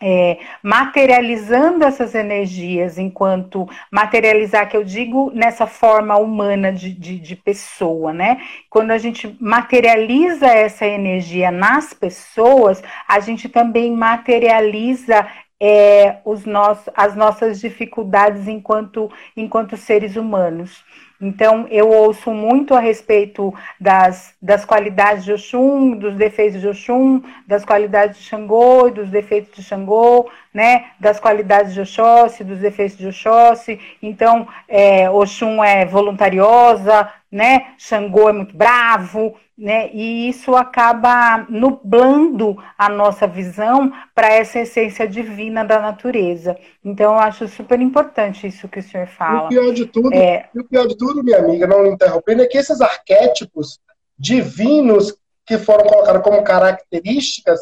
[0.00, 7.36] é, materializando essas energias enquanto materializar, que eu digo nessa forma humana de, de, de,
[7.36, 8.40] pessoa, né?
[8.70, 15.26] Quando a gente materializa essa energia nas pessoas, a gente também materializa
[15.60, 20.84] é, os nossos, as nossas dificuldades enquanto, enquanto seres humanos.
[21.20, 27.22] Então, eu ouço muito a respeito das, das qualidades de Oxum, dos defeitos de Oxum,
[27.46, 32.98] das qualidades de Xangô, dos defeitos de Xangô, né, das qualidades de Oxóssi, dos defeitos
[32.98, 33.78] de Oxóssi.
[34.02, 42.60] Então, é, Oxum é voluntariosa, né, Xangô é muito bravo, né, e isso acaba nublando
[42.76, 46.56] a nossa visão para essa essência divina da natureza.
[46.84, 49.44] Então, eu acho super importante isso que o senhor fala.
[49.44, 50.48] O pior de tudo, é...
[50.56, 53.78] o pior de tudo, minha amiga, não me interrompendo, é que esses arquétipos
[54.18, 55.16] divinos
[55.46, 57.60] que foram colocados como características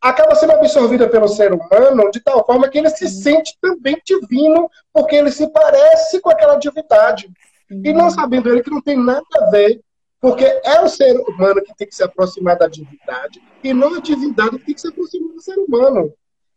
[0.00, 4.70] acaba sendo absorvida pelo ser humano de tal forma que ele se sente também divino,
[4.92, 7.30] porque ele se parece com aquela divindade.
[7.70, 9.80] E não sabendo ele que não tem nada a ver,
[10.20, 14.00] porque é o ser humano que tem que se aproximar da divindade, e não a
[14.00, 16.12] divindade que tem que se aproximar do ser humano.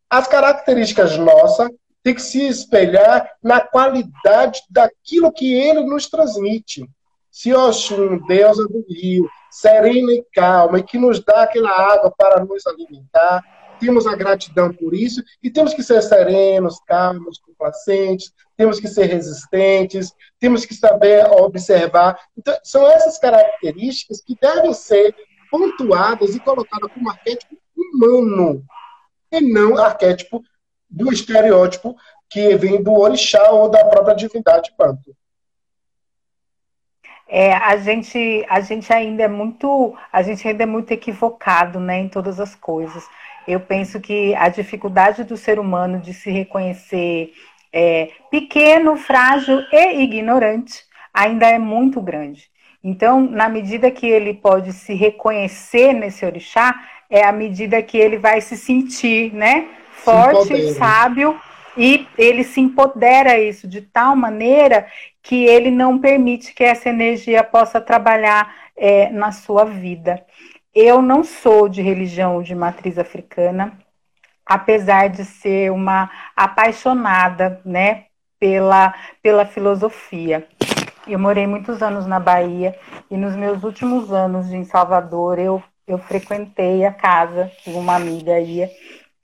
[0.10, 1.70] As características nossas
[2.04, 6.88] têm que se espelhar na qualidade daquilo que ele nos transmite.
[7.42, 12.44] Se Oxum, deusa do rio, serena e calma, e que nos dá aquela água para
[12.44, 13.42] nos alimentar,
[13.80, 19.06] temos a gratidão por isso, e temos que ser serenos, calmos, complacentes, temos que ser
[19.06, 22.20] resistentes, temos que saber observar.
[22.38, 25.16] Então, são essas características que devem ser
[25.50, 28.66] pontuadas e colocadas como arquétipo humano,
[29.32, 30.44] e não arquétipo
[30.90, 31.96] do estereótipo
[32.30, 35.16] que vem do orixá ou da própria divindade banto.
[37.32, 42.00] É, a gente a gente ainda é muito a gente ainda é muito equivocado né
[42.00, 43.08] em todas as coisas.
[43.48, 47.32] Eu penso que a dificuldade do ser humano de se reconhecer
[47.72, 52.50] é, pequeno frágil e ignorante ainda é muito grande.
[52.84, 56.74] Então na medida que ele pode se reconhecer nesse orixá
[57.08, 61.40] é a medida que ele vai se sentir né forte sábio
[61.78, 64.88] e ele se empodera isso de tal maneira
[65.22, 70.26] que ele não permite que essa energia possa trabalhar é, na sua vida.
[70.74, 73.78] Eu não sou de religião de matriz africana,
[74.46, 78.06] apesar de ser uma apaixonada, né,
[78.40, 80.48] pela, pela filosofia.
[81.08, 82.78] Eu morei muitos anos na Bahia
[83.10, 88.40] e nos meus últimos anos em Salvador eu, eu frequentei a casa que uma amiga
[88.40, 88.70] ia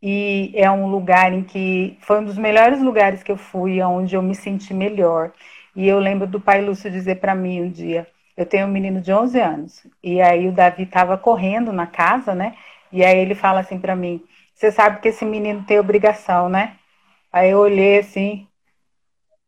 [0.07, 4.15] e é um lugar em que foi um dos melhores lugares que eu fui, onde
[4.15, 5.33] eu me senti melhor.
[5.75, 9.01] E eu lembro do pai Lúcio dizer para mim um dia, eu tenho um menino
[9.01, 12.55] de 11 anos, e aí o Davi estava correndo na casa, né?
[12.91, 16.75] E aí ele fala assim para mim: "Você sabe que esse menino tem obrigação, né?"
[17.33, 18.47] Aí eu olhei assim,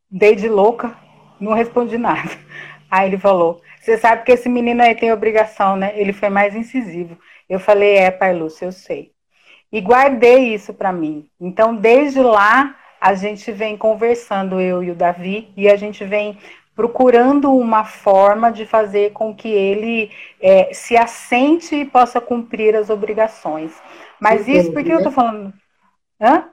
[0.10, 0.98] dei de louca,
[1.40, 2.32] não respondi nada.
[2.90, 6.00] Aí ele falou: Você sabe que esse menino aí tem obrigação, né?
[6.00, 7.18] Ele foi mais incisivo.
[7.50, 9.17] Eu falei: É, pai Lúcio, eu sei.
[9.72, 11.30] E guardei isso para mim.
[11.40, 16.38] Então, desde lá, a gente vem conversando, eu e o Davi, e a gente vem
[16.76, 22.90] procurando uma forma de fazer com que ele é, se assente e possa cumprir as
[22.90, 23.74] obrigações.
[24.20, 25.52] Mas isso porque eu estou falando.
[26.22, 26.50] Hã?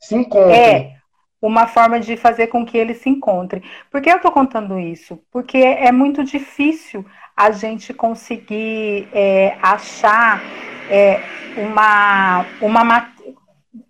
[0.00, 0.52] Se encontre.
[0.54, 0.94] É,
[1.42, 3.62] uma forma de fazer com que ele se encontre.
[3.90, 5.20] Por que eu estou contando isso?
[5.30, 7.04] Porque é muito difícil
[7.36, 10.40] a gente conseguir é, achar
[10.88, 11.20] é,
[11.56, 13.12] uma, uma.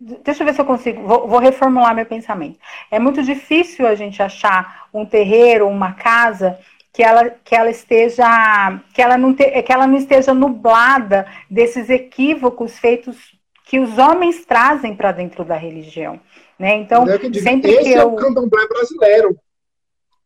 [0.00, 1.06] Deixa eu ver se eu consigo.
[1.06, 2.58] Vou, vou, reformular meu pensamento.
[2.90, 6.58] É muito difícil a gente achar um terreiro, uma casa
[6.92, 11.90] que ela, que ela esteja que ela não te, que ela não esteja nublada desses
[11.90, 13.34] equívocos feitos
[13.66, 16.20] que os homens trazem para dentro da religião.
[16.58, 16.76] Né?
[16.76, 17.04] Então,
[17.42, 18.12] sempre esse que é eu...
[18.12, 19.36] o candomblé brasileiro.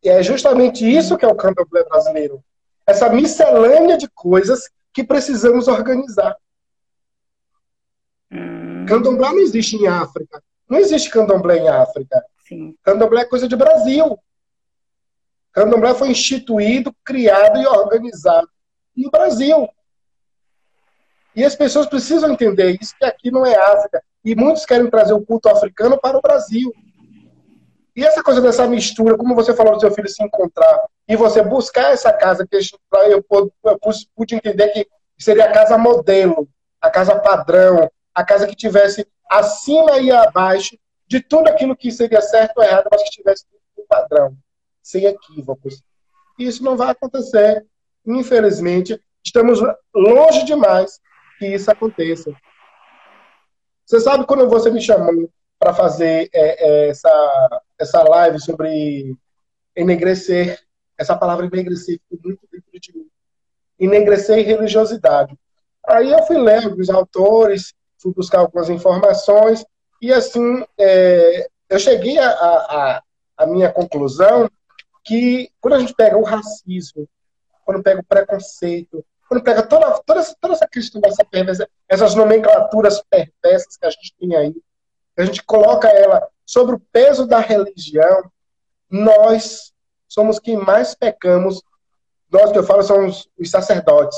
[0.03, 2.43] E é justamente isso que é o candomblé brasileiro.
[2.89, 6.35] Essa miscelânea de coisas que precisamos organizar.
[8.31, 8.85] Hum...
[8.87, 10.41] Candomblé não existe em África.
[10.67, 12.23] Não existe candomblé em África.
[12.47, 12.75] Sim.
[12.83, 14.17] Candomblé é coisa de Brasil.
[15.51, 18.49] Candomblé foi instituído, criado e organizado
[18.95, 19.69] no Brasil.
[21.35, 24.03] E as pessoas precisam entender isso, que aqui não é África.
[24.25, 26.73] E muitos querem trazer o culto africano para o Brasil.
[27.99, 31.43] E essa coisa dessa mistura, como você falou do seu filho se encontrar, e você
[31.43, 33.25] buscar essa casa, que eu
[34.15, 36.47] pude entender que seria a casa modelo,
[36.79, 42.21] a casa padrão, a casa que tivesse acima e abaixo de tudo aquilo que seria
[42.21, 43.43] certo ou errado, mas que tivesse
[43.77, 44.33] um padrão,
[44.81, 45.83] sem equívocos.
[46.39, 47.65] E isso não vai acontecer.
[48.07, 49.59] Infelizmente, estamos
[49.93, 51.01] longe demais
[51.37, 52.31] que isso aconteça.
[53.85, 59.13] Você sabe quando você me chamou para fazer é, é, essa, essa live sobre
[59.75, 60.59] enegrecer,
[60.97, 63.07] essa palavra enegrecer ficou muito dentro de mim.
[63.77, 65.37] Enegrecer e religiosidade.
[65.85, 69.65] Aí eu fui ler alguns autores, fui buscar algumas informações,
[70.01, 73.03] e assim, é, eu cheguei a, a,
[73.37, 74.49] a minha conclusão
[75.03, 77.07] que quando a gente pega o racismo,
[77.65, 83.01] quando pega o preconceito, quando pega toda, toda, toda essa questão dessa perversa, essas nomenclaturas
[83.09, 84.55] perversas que a gente tem aí,
[85.21, 88.31] a gente coloca ela sobre o peso da religião,
[88.89, 89.73] nós
[90.07, 91.61] somos quem mais pecamos.
[92.31, 94.17] Nós que eu falo são os, sacerdotes,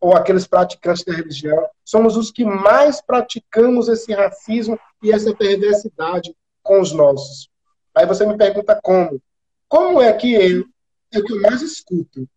[0.00, 6.34] ou aqueles praticantes da religião, somos os que mais praticamos esse racismo e essa perversidade
[6.62, 7.48] com os nossos.
[7.94, 9.20] Aí você me pergunta como?
[9.68, 10.64] Como é que eu,
[11.12, 12.28] é o que eu mais escuto?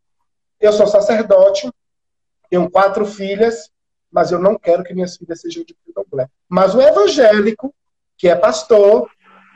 [0.60, 1.70] Eu sou sacerdote,
[2.50, 3.70] tenho quatro filhas,
[4.12, 6.28] mas eu não quero que minhas filhas sejam de candomblé.
[6.50, 7.74] Mas o evangélico,
[8.18, 9.10] que é pastor,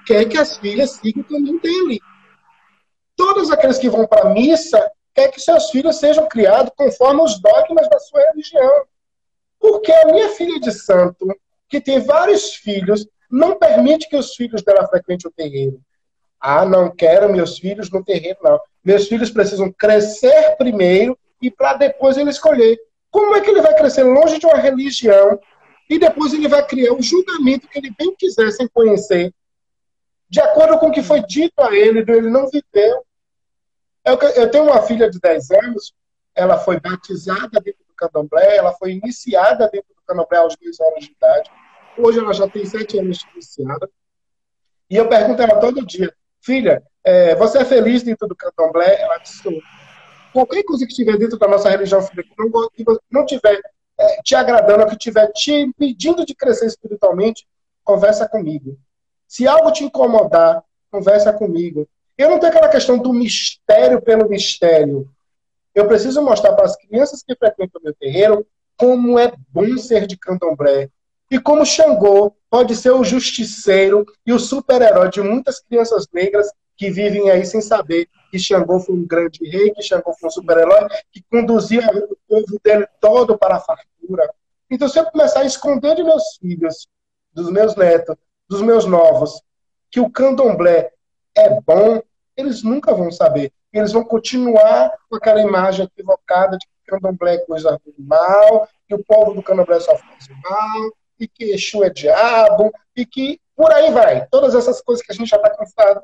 [0.05, 1.99] quer que as filhas sigam o caminho dele.
[3.15, 7.39] Todos aqueles que vão para a missa quer que seus filhos sejam criados conforme os
[7.39, 8.85] dogmas da sua religião.
[9.59, 11.27] Porque a minha filha de santo,
[11.67, 15.81] que tem vários filhos, não permite que os filhos dela frequentem o terreiro.
[16.39, 18.59] Ah, não quero meus filhos no terreno, não.
[18.83, 22.77] Meus filhos precisam crescer primeiro e para depois ele escolher.
[23.15, 25.39] Como é que ele vai crescer longe de uma religião
[25.89, 29.33] e depois ele vai criar o julgamento que ele bem quiser sem conhecer,
[30.29, 33.05] de acordo com o que foi dito a ele, ele não viveu.
[34.03, 35.93] Eu tenho uma filha de 10 anos,
[36.35, 41.05] ela foi batizada dentro do candomblé, ela foi iniciada dentro do candomblé aos 10 anos
[41.05, 41.49] de idade.
[41.97, 43.89] Hoje ela já tem 7 anos de iniciada.
[44.89, 48.99] E eu pergunto a ela todo dia: filha, é, você é feliz dentro do candomblé?
[48.99, 49.41] Ela disse.
[50.35, 53.57] Qualquer coisa que estiver dentro da nossa religião, que não, não tiver
[53.97, 57.47] é, te agradando, que estiver te impedindo de crescer espiritualmente,
[57.85, 58.77] conversa comigo.
[59.25, 60.61] Se algo te incomodar,
[60.91, 61.87] conversa comigo.
[62.17, 65.09] Eu não tenho aquela questão do mistério pelo mistério.
[65.73, 70.05] Eu preciso mostrar para as crianças que frequentam o meu terreiro como é bom ser
[70.05, 70.89] de candomblé.
[71.31, 76.89] E como Xangô pode ser o justiceiro e o super-herói de muitas crianças negras que
[76.89, 80.87] vivem aí sem saber que Xangô foi um grande rei, que Xangô foi um super-herói,
[81.11, 84.29] que conduzia o povo dele todo para a fartura.
[84.69, 86.87] Então, se eu começar a esconder de meus filhos,
[87.33, 88.15] dos meus netos,
[88.49, 89.41] dos meus novos,
[89.89, 90.91] que o candomblé
[91.35, 92.01] é bom,
[92.35, 93.51] eles nunca vão saber.
[93.71, 98.95] Eles vão continuar com aquela imagem equivocada de que candomblé é coisa do mal, que
[98.95, 103.71] o povo do candomblé só faz mal, e que Exu é diabo, e que por
[103.71, 104.27] aí vai.
[104.27, 106.01] Todas essas coisas que a gente já está cansado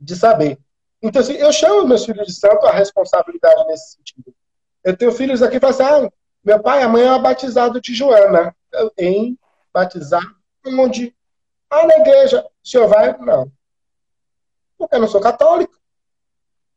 [0.00, 0.58] de saber.
[1.02, 4.34] Então, assim, eu chamo meus filhos de santo a responsabilidade nesse sentido.
[4.82, 6.10] Eu tenho filhos aqui que falam assim, ah,
[6.44, 8.54] meu pai amanhã é batizado de Joana.
[8.72, 9.38] Eu, em
[9.72, 10.22] batizar
[10.64, 11.14] onde?
[11.70, 12.44] Ah, na igreja.
[12.64, 13.16] O senhor vai?
[13.18, 13.50] Não.
[14.78, 15.74] Porque eu não sou católico.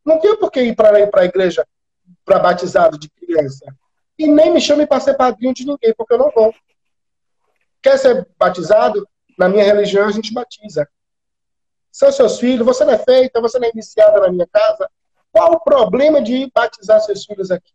[0.06, 1.68] Não tenho por que ir para a igreja
[2.26, 3.66] para batizado de criança.
[4.18, 6.54] E nem me chame para ser padrinho de ninguém, porque eu não vou.
[7.82, 9.08] Quer ser batizado?
[9.38, 10.90] Na minha religião a gente batiza.
[11.92, 14.90] São seus filhos, você não é feita, você não é iniciada na minha casa.
[15.32, 17.74] Qual o problema de batizar seus filhos aqui?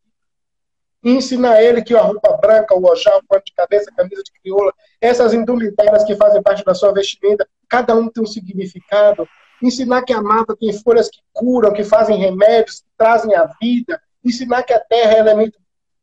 [1.05, 4.23] E ensinar ele que a roupa branca, o ojal, o pano de cabeça, a camisa
[4.23, 9.29] de crioula, essas indumentárias que fazem parte da sua vestimenta, cada um tem um significado.
[9.63, 14.01] Ensinar que a mata tem folhas que curam, que fazem remédios, que trazem a vida.
[14.25, 15.59] Ensinar que a terra é elemento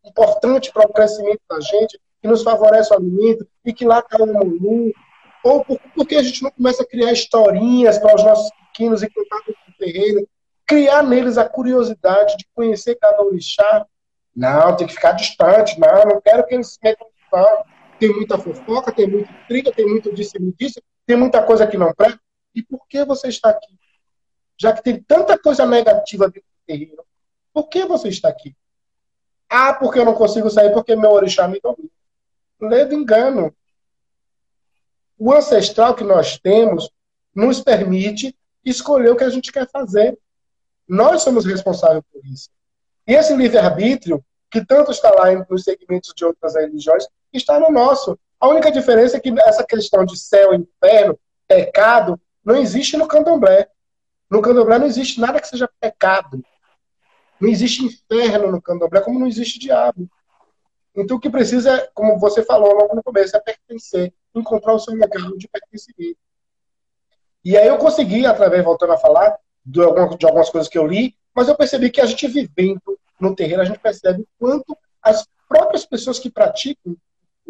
[0.05, 4.23] importante para o crescimento da gente, que nos favorece o alimento, e que lá está
[4.23, 4.91] o mulu.
[5.43, 9.09] Ou por, porque a gente não começa a criar historinhas para os nossos pequenos e
[9.09, 10.27] contar com o terreiro,
[10.65, 13.85] criar neles a curiosidade de conhecer cada orixá.
[14.35, 15.79] Não, tem que ficar distante.
[15.79, 17.07] Não, não quero que eles se metam.
[17.99, 21.77] Tem muita fofoca, tem muita intriga, tem muito disse me disse, tem muita coisa que
[21.77, 22.19] não presta.
[22.53, 23.77] E por que você está aqui?
[24.59, 27.03] Já que tem tanta coisa negativa dentro do terreiro,
[27.53, 28.55] por que você está aqui?
[29.49, 31.89] Ah, porque eu não consigo sair porque meu orixá me domina.
[32.59, 33.55] Ledo engano.
[35.23, 36.89] O ancestral que nós temos
[37.35, 40.17] nos permite escolher o que a gente quer fazer.
[40.87, 42.49] Nós somos responsáveis por isso.
[43.05, 48.17] E esse livre-arbítrio, que tanto está lá nos segmentos de outras religiões, está no nosso.
[48.39, 53.69] A única diferença é que essa questão de céu inferno, pecado, não existe no candomblé.
[54.27, 56.43] No candomblé não existe nada que seja pecado.
[57.39, 60.09] Não existe inferno no candomblé, como não existe diabo.
[60.95, 64.93] Então, o que precisa, como você falou logo no começo, é pertencer, encontrar o seu
[64.93, 66.15] lugar de pertencer.
[67.43, 71.47] E aí eu consegui, através, voltando a falar, de algumas, coisas que eu li, mas
[71.47, 76.19] eu percebi que a gente vivendo no terreiro, a gente percebe quanto as próprias pessoas
[76.19, 76.95] que praticam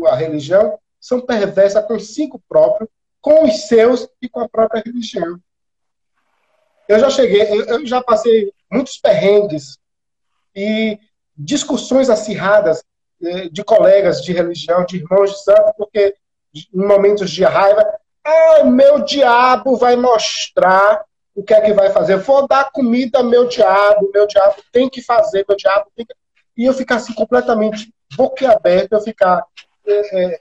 [0.05, 5.39] a religião são perversas consigo próprio, com os seus e com a própria religião.
[6.87, 9.77] Eu já cheguei, eu já passei muitos perrengues
[10.55, 10.99] e
[11.37, 12.83] discussões acirradas
[13.23, 16.15] eh, de colegas de religião, de irmãos de santo, porque
[16.53, 17.85] em momentos de raiva,
[18.23, 22.17] ah, meu diabo vai mostrar o que é que vai fazer.
[22.17, 26.13] Vou dar comida meu diabo, meu diabo tem que fazer, meu diabo tem que...
[26.57, 29.43] E eu ficar assim completamente boquiaberto, eu ficar
[29.87, 30.39] é, é,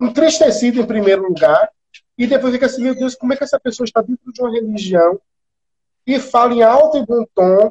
[0.00, 1.70] entristecido em primeiro lugar,
[2.16, 4.50] e depois fica assim, meu Deus, como é que essa pessoa está dentro de uma
[4.50, 5.20] religião
[6.06, 7.70] e fala em alto e bom tom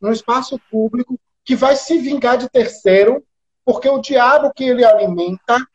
[0.00, 3.24] no espaço público que vai se vingar de terceiro,
[3.64, 5.66] porque o diabo que ele alimenta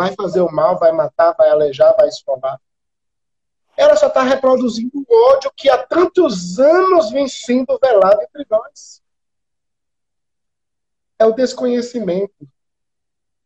[0.00, 2.58] vai fazer o mal, vai matar, vai alejar, vai esfolar.
[3.76, 9.02] Ela só está reproduzindo o ódio que há tantos anos vem sendo velado entre nós.
[11.18, 12.48] É o desconhecimento.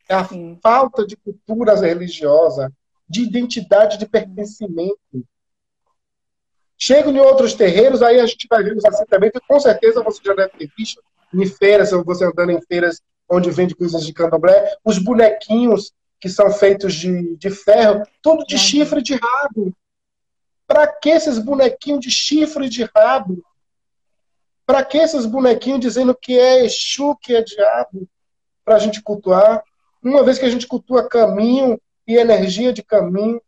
[0.08, 0.56] É a Sim.
[0.62, 2.72] falta de cultura religiosa,
[3.08, 5.26] de identidade de pertencimento.
[6.78, 10.34] Chego em outros terreiros, aí a gente vai ver os assentamentos, com certeza você já
[10.34, 11.02] deve ter visto
[11.32, 15.92] em feiras, você andando em feiras onde vende coisas de candomblé, os bonequinhos
[16.24, 19.76] que são feitos de, de ferro, tudo de chifre de rabo.
[20.66, 23.44] Para que esses bonequinhos de chifre de rabo?
[24.64, 28.08] Para que esses bonequinhos dizendo que é Exu, que é diabo?
[28.64, 29.62] Para a gente cultuar?
[30.02, 33.38] Uma vez que a gente cultua caminho e energia de caminho.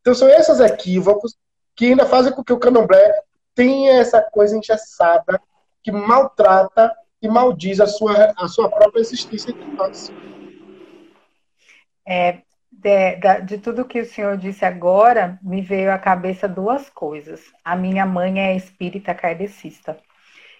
[0.00, 1.36] Então são esses equívocos
[1.76, 3.22] que ainda fazem com que o candomblé
[3.54, 5.40] tenha essa coisa engessada
[5.80, 6.92] que maltrata
[7.22, 10.10] e maldiz a sua, a sua própria existência entre nós.
[12.06, 12.38] É,
[12.70, 17.40] de, de, tudo que o senhor disse agora, me veio à cabeça duas coisas.
[17.64, 19.98] A minha mãe é espírita kardecista.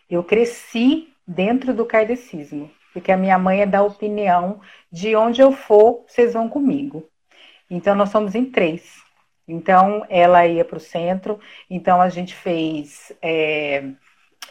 [0.08, 5.52] Eu cresci dentro do kardecismo, porque a minha mãe é da opinião de onde eu
[5.52, 7.08] for, vocês vão comigo.
[7.70, 9.02] Então, nós somos em três.
[9.46, 11.38] Então, ela ia para o centro,
[11.68, 13.84] então a gente fez é,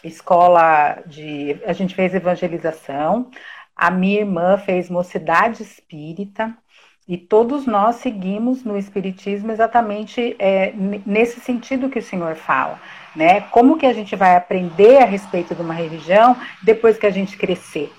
[0.04, 1.60] escola de.
[1.66, 3.32] A gente fez evangelização,
[3.76, 6.56] a minha irmã fez mocidade espírita,
[7.08, 10.74] e todos nós seguimos no Espiritismo exatamente é,
[11.06, 12.80] nesse sentido que o Senhor fala.
[13.16, 13.41] Né?
[13.41, 17.38] Como que a gente vai aprender a respeito de uma religião depois que a gente
[17.38, 17.91] crescer?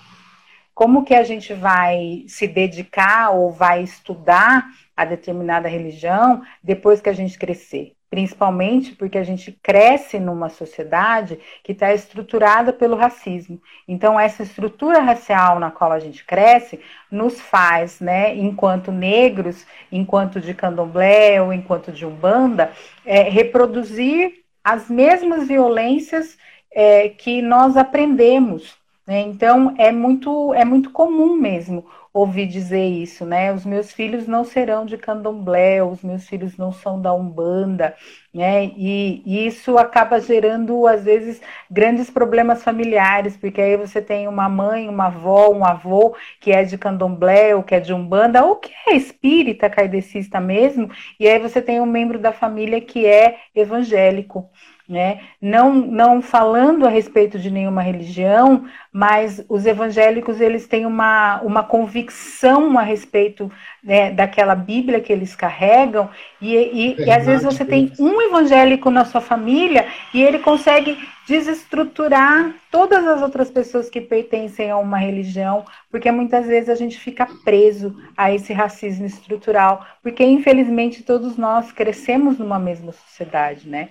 [0.75, 7.09] Como que a gente vai se dedicar ou vai estudar a determinada religião depois que
[7.09, 7.93] a gente crescer?
[8.15, 13.61] Principalmente porque a gente cresce numa sociedade que está estruturada pelo racismo.
[13.89, 16.79] Então, essa estrutura racial na qual a gente cresce
[17.11, 22.71] nos faz, né, enquanto negros, enquanto de candomblé ou enquanto de umbanda,
[23.05, 26.39] é, reproduzir as mesmas violências
[26.73, 28.77] é, que nós aprendemos.
[29.05, 29.23] Né?
[29.23, 31.85] Então, é muito, é muito comum mesmo
[32.15, 33.53] ouvi dizer isso, né?
[33.53, 37.97] Os meus filhos não serão de candomblé, os meus filhos não são da Umbanda,
[38.33, 38.67] né?
[38.67, 44.49] E, e, isso acaba gerando, às vezes, grandes problemas familiares, porque aí você tem uma
[44.49, 48.57] mãe, uma avó, um avô que é de candomblé ou que é de Umbanda, ou
[48.57, 50.89] que é espírita, kardecista mesmo,
[51.19, 54.49] e aí você tem um membro da família que é evangélico
[54.89, 55.21] né?
[55.41, 61.63] Não, não falando a respeito de nenhuma religião, mas os evangélicos eles têm uma, uma
[61.63, 63.51] convicção a respeito
[63.83, 66.11] né, daquela Bíblia que eles carregam,
[66.41, 70.99] e, e, e às vezes você tem um evangélico na sua família e ele consegue
[71.27, 76.99] desestruturar todas as outras pessoas que pertencem a uma religião, porque muitas vezes a gente
[76.99, 83.89] fica preso a esse racismo estrutural, porque infelizmente todos nós crescemos numa mesma sociedade, né?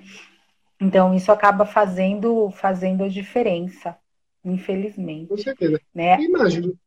[0.84, 3.98] Então, isso acaba fazendo, fazendo a diferença,
[4.44, 5.30] infelizmente.
[5.30, 5.80] Com certeza.
[5.96, 6.20] Né?
[6.20, 6.78] Imagino,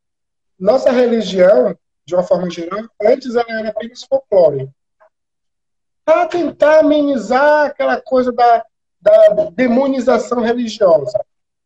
[0.58, 1.74] nossa religião,
[2.04, 4.68] de uma forma geral, antes ela era apenas folclore.
[6.04, 8.62] Para tentar amenizar aquela coisa da,
[9.00, 11.18] da demonização religiosa.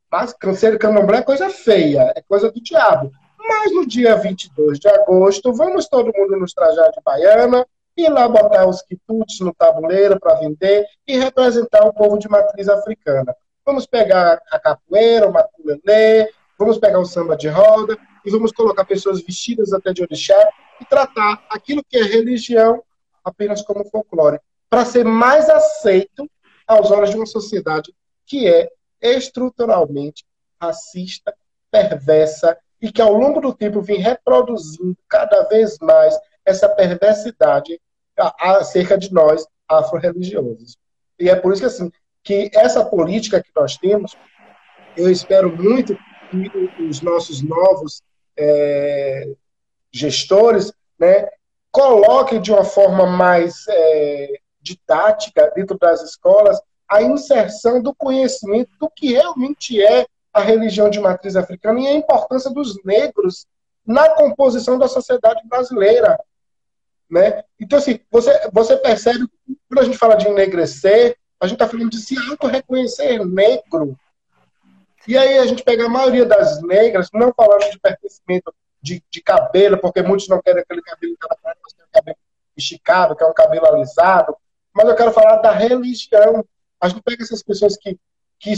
[0.08, 3.10] Mas câncer candomblé é coisa feia, é coisa do diabo.
[3.36, 7.66] Mas no dia 22 de agosto, vamos todo mundo nos trajar de baiana,
[8.02, 12.68] ir lá botar os quitutes no tabuleiro para vender e representar o povo de matriz
[12.68, 13.34] africana.
[13.64, 18.84] Vamos pegar a capoeira, o maculelê, vamos pegar o samba de roda e vamos colocar
[18.84, 20.38] pessoas vestidas até de orixá
[20.80, 22.82] e tratar aquilo que é religião
[23.24, 26.28] apenas como folclore, para ser mais aceito
[26.66, 27.94] aos olhos de uma sociedade
[28.26, 28.68] que é
[29.00, 30.24] estruturalmente
[30.60, 31.34] racista,
[31.70, 37.80] perversa e que ao longo do tempo vem reproduzindo cada vez mais essa perversidade
[38.38, 40.76] acerca de nós afro-religiosos.
[41.18, 41.90] E é por isso que, assim,
[42.22, 44.16] que essa política que nós temos,
[44.96, 45.96] eu espero muito
[46.30, 48.02] que os nossos novos
[48.36, 49.32] é,
[49.92, 51.28] gestores né,
[51.70, 58.90] coloquem de uma forma mais é, didática dentro das escolas a inserção do conhecimento do
[58.90, 63.46] que realmente é a religião de matriz africana e a importância dos negros
[63.86, 66.18] na composição da sociedade brasileira.
[67.10, 67.42] Né?
[67.58, 69.26] Então, assim, você, você percebe,
[69.68, 73.98] quando a gente fala de enegrecer, a gente está falando de se auto-reconhecer negro.
[75.08, 79.22] E aí a gente pega a maioria das negras, não falando de pertencimento de, de
[79.22, 82.16] cabelo, porque muitos não querem aquele cabelo mas tem um cabelo
[82.56, 84.36] esticado, que é um cabelo alisado,
[84.72, 86.44] mas eu quero falar da religião.
[86.80, 87.98] A gente pega essas pessoas que,
[88.38, 88.52] que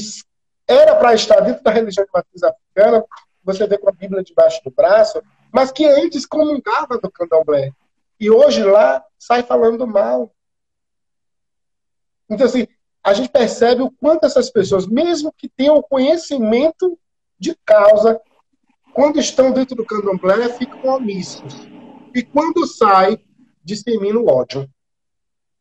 [0.66, 3.04] era para estar dentro da religião de matriz africana,
[3.44, 5.22] você vê com a Bíblia debaixo do braço,
[5.52, 7.72] mas que antes comungava do candomblé.
[8.22, 10.32] E hoje lá sai falando mal.
[12.30, 12.68] Então, assim,
[13.02, 16.96] a gente percebe o quanto essas pessoas, mesmo que tenham conhecimento
[17.36, 18.20] de causa,
[18.94, 21.52] quando estão dentro do candomblé, ficam omissos.
[22.14, 23.18] E quando sai,
[23.60, 24.70] disseminam o ódio.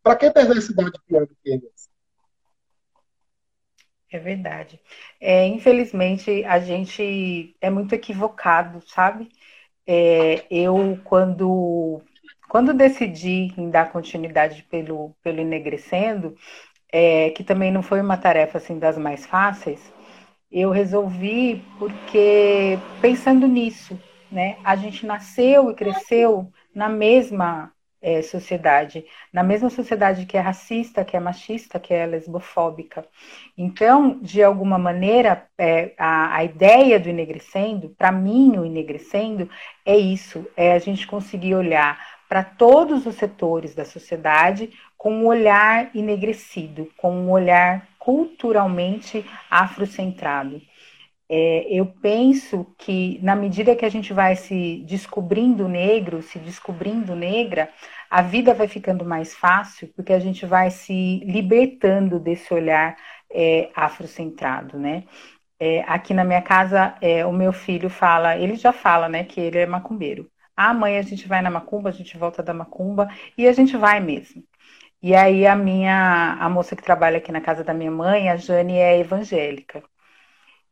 [0.03, 1.89] Para que perversidade pior do que essa?
[4.12, 4.80] É verdade.
[5.20, 9.32] É, infelizmente, a gente é muito equivocado, sabe?
[9.88, 12.03] É, eu, quando
[12.52, 16.36] quando decidi em dar continuidade pelo, pelo Enegrecendo,
[16.91, 19.80] é, que também não foi uma tarefa assim das mais fáceis,
[20.52, 23.97] eu resolvi porque pensando nisso,
[24.30, 24.58] né?
[24.66, 27.72] A gente nasceu e cresceu na mesma
[28.02, 33.06] é, sociedade, na mesma sociedade que é racista, que é machista, que é lesbofóbica.
[33.58, 39.49] Então, de alguma maneira, é, a, a ideia do enegrecendo, para mim, o enegrecendo
[39.86, 41.97] é isso, é a gente conseguir olhar
[42.32, 50.62] para todos os setores da sociedade com um olhar enegrecido, com um olhar culturalmente afrocentrado.
[51.28, 57.18] É, eu penso que, na medida que a gente vai se descobrindo negro, se descobrindo
[57.18, 57.68] negra,
[58.10, 62.96] a vida vai ficando mais fácil, porque a gente vai se libertando desse olhar
[63.30, 65.04] é, afrocentrado, né?
[65.62, 69.42] é, aqui na minha casa, é, o meu filho fala, ele já fala, né, que
[69.42, 70.32] ele é macumbeiro.
[70.74, 73.99] Mãe, a gente vai na macumba, a gente volta da macumba, e a gente vai
[73.99, 74.43] mesmo.
[75.02, 78.38] E aí a minha, a moça que trabalha aqui na casa da minha mãe, a
[78.38, 79.84] Jane, é evangélica.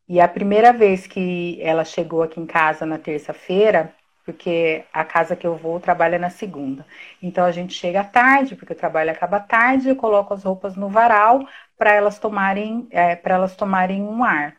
[0.08, 3.94] E a primeira vez que ela chegou aqui em casa na terça-feira,
[4.26, 6.86] porque a casa que eu vou trabalha na segunda.
[7.22, 10.90] Então a gente chega tarde, porque o trabalho acaba tarde, eu coloco as roupas no
[10.90, 14.56] varal para elas tomarem é, para elas tomarem um ar.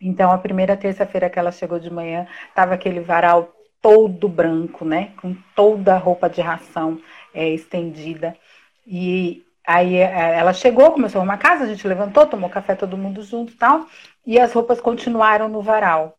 [0.00, 5.12] Então a primeira terça-feira que ela chegou de manhã, tava aquele varal todo branco, né,
[5.20, 7.00] com toda a roupa de ração
[7.34, 8.36] é, estendida.
[8.86, 13.22] E aí é, ela chegou, começou uma casa, a gente levantou, tomou café todo mundo
[13.22, 13.86] junto, tal,
[14.26, 16.18] e as roupas continuaram no varal.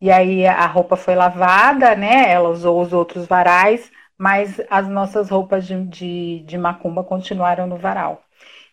[0.00, 2.30] E aí a roupa foi lavada, né?
[2.30, 7.76] Ela usou os outros varais, mas as nossas roupas de, de, de macumba continuaram no
[7.76, 8.22] varal.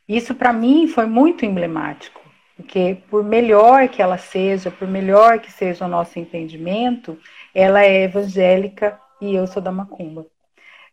[0.08, 2.22] Isso para mim foi muito emblemático,
[2.58, 7.18] porque por melhor que ela seja, por melhor que seja o nosso entendimento,
[7.54, 10.26] ela é evangélica e eu sou da macumba.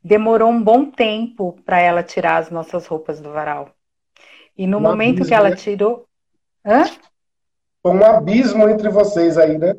[0.02, 3.70] Demorou um bom tempo para ela tirar as nossas roupas do varal.
[4.56, 5.56] E no um momento abismo, que ela né?
[5.56, 6.06] tirou.
[6.64, 6.84] Hã?
[7.82, 9.74] Foi um abismo entre vocês aí, né?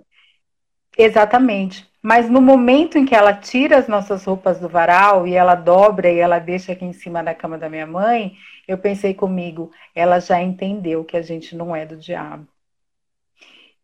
[0.98, 1.88] Exatamente.
[2.06, 6.08] Mas no momento em que ela tira as nossas roupas do varal e ela dobra
[6.08, 8.38] e ela deixa aqui em cima da cama da minha mãe,
[8.68, 12.48] eu pensei comigo, ela já entendeu que a gente não é do diabo.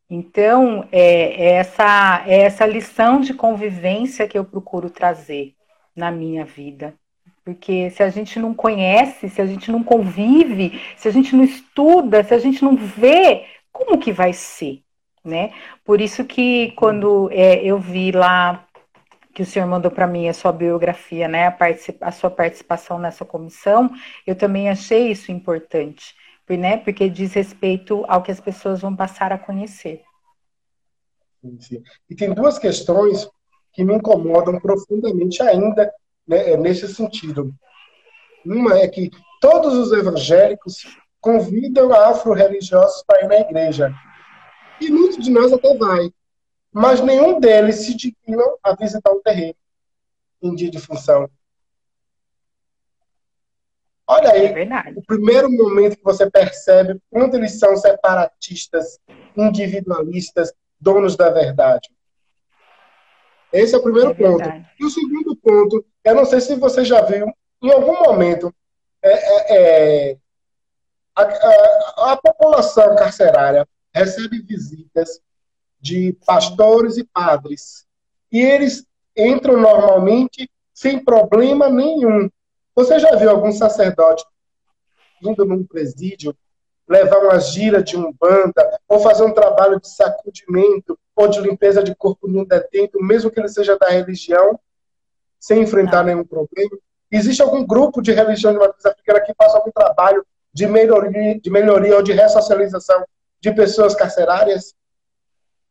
[0.07, 5.55] Então, é, é essa, é essa lição de convivência que eu procuro trazer
[5.95, 6.93] na minha vida.
[7.43, 11.43] Porque se a gente não conhece, se a gente não convive, se a gente não
[11.43, 14.83] estuda, se a gente não vê, como que vai ser?
[15.23, 15.53] Né?
[15.85, 18.67] Por isso que quando é, eu vi lá
[19.33, 21.57] que o senhor mandou para mim a sua biografia, né, a,
[22.01, 23.89] a, sua participação nessa comissão,
[24.27, 26.13] eu também achei isso importante,
[26.49, 30.03] né, porque diz respeito ao que as pessoas vão passar a conhecer.
[32.09, 33.27] E tem duas questões
[33.71, 35.91] que me incomodam profundamente ainda
[36.27, 37.53] né, nesse sentido.
[38.45, 39.09] Uma é que
[39.39, 40.85] todos os evangélicos
[41.21, 43.93] convidam afro-religiosos para ir na igreja
[44.81, 46.11] e muitos de nós até vai.
[46.71, 49.55] Mas nenhum deles se dignam a visitar o terreno
[50.41, 51.29] em dia de função.
[54.07, 58.99] Olha aí, é o primeiro momento que você percebe quando eles são separatistas,
[59.37, 61.89] individualistas, donos da verdade.
[63.53, 64.49] Esse é o primeiro é ponto.
[64.79, 68.53] E o segundo ponto, eu não sei se você já viu, em algum momento,
[69.01, 70.17] é, é, é
[71.15, 75.21] a, a, a população carcerária recebe visitas
[75.79, 77.85] de pastores e padres.
[78.31, 78.85] E eles
[79.15, 82.29] entram normalmente sem problema nenhum.
[82.75, 84.23] Você já viu algum sacerdote
[85.21, 86.35] indo num presídio
[86.87, 91.95] levar uma gira de umbanda ou fazer um trabalho de sacudimento ou de limpeza de
[91.95, 94.59] corpo de um detento, mesmo que ele seja da religião,
[95.39, 96.77] sem enfrentar nenhum problema?
[97.11, 101.49] Existe algum grupo de religião de matriz africana que faça algum trabalho de melhoria, de
[101.49, 103.05] melhoria ou de ressocialização
[103.41, 104.73] de pessoas carcerárias?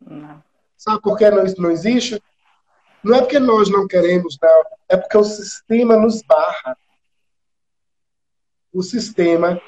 [0.01, 0.43] Não.
[0.77, 2.23] Sabe por que isso não existe?
[3.03, 4.65] Não é porque nós não queremos, não.
[4.89, 6.77] É porque o sistema nos barra.
[8.73, 9.61] O sistema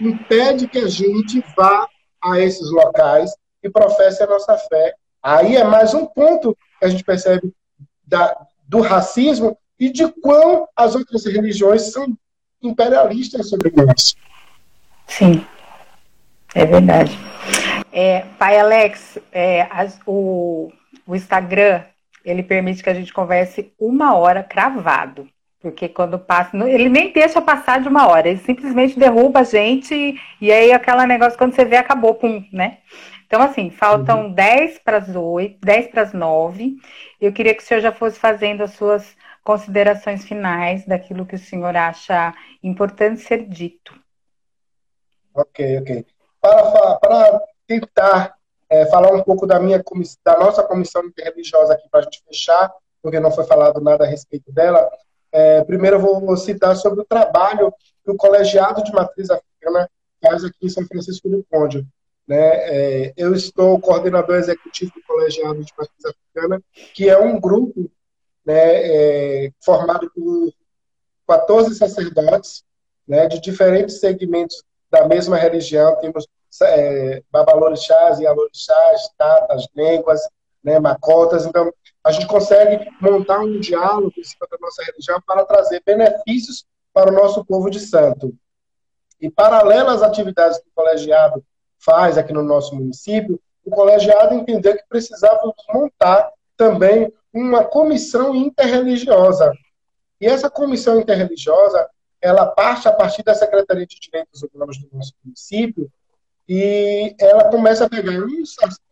[0.00, 1.88] impede que a gente vá
[2.22, 4.94] a esses locais e professe a nossa fé.
[5.22, 7.52] Aí é mais um ponto que a gente percebe
[8.06, 8.36] da,
[8.66, 12.16] do racismo e de quão as outras religiões são
[12.62, 14.14] imperialistas sobre nós.
[15.06, 15.44] Sim,
[16.54, 17.18] é verdade.
[17.92, 20.70] É, pai Alex, é, as, o,
[21.06, 21.82] o Instagram,
[22.24, 25.28] ele permite que a gente converse uma hora cravado.
[25.60, 30.18] Porque quando passa, ele nem deixa passar de uma hora, ele simplesmente derruba a gente
[30.40, 32.78] e aí aquele negócio, quando você vê, acabou, pum, né?
[33.26, 34.32] Então, assim, faltam uhum.
[34.32, 36.76] 10 para as 8, 10 para as 9.
[37.20, 39.14] Eu queria que o senhor já fosse fazendo as suas
[39.44, 43.94] considerações finais daquilo que o senhor acha importante ser dito.
[45.34, 46.06] Ok, ok.
[46.40, 47.40] Para, para
[47.70, 48.34] tentar
[48.68, 49.82] é, falar um pouco da minha
[50.24, 54.08] da nossa comissão interreligiosa aqui para a gente fechar, porque não foi falado nada a
[54.08, 54.90] respeito dela.
[55.30, 57.72] É, primeiro eu vou citar sobre o trabalho
[58.04, 59.88] que o colegiado de matriz africana
[60.20, 61.86] faz aqui em São Francisco do Conde.
[62.26, 62.38] Né?
[62.38, 66.62] É, eu estou coordenador executivo do colegiado de matriz africana,
[66.94, 67.90] que é um grupo
[68.44, 70.52] né, é, formado por
[71.26, 72.64] 14 sacerdotes
[73.06, 75.96] né, de diferentes segmentos da mesma religião.
[76.00, 76.26] Temos
[76.62, 80.20] é, babalorixás e alorixás, tatas, línguas,
[80.62, 81.46] né, macotas.
[81.46, 81.72] Então,
[82.04, 87.10] a gente consegue montar um diálogo em cima da nossa religião para trazer benefícios para
[87.10, 88.34] o nosso povo de santo.
[89.20, 91.44] E paralelo às atividades que o colegiado
[91.78, 99.52] faz aqui no nosso município, o colegiado entendeu que precisava montar também uma comissão interreligiosa.
[100.20, 101.88] E essa comissão interreligiosa,
[102.20, 105.90] ela parte a partir da Secretaria de Direitos Humanos do nosso município
[106.52, 108.26] e ela começa a pegar um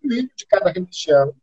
[0.01, 1.35] membro de cada religião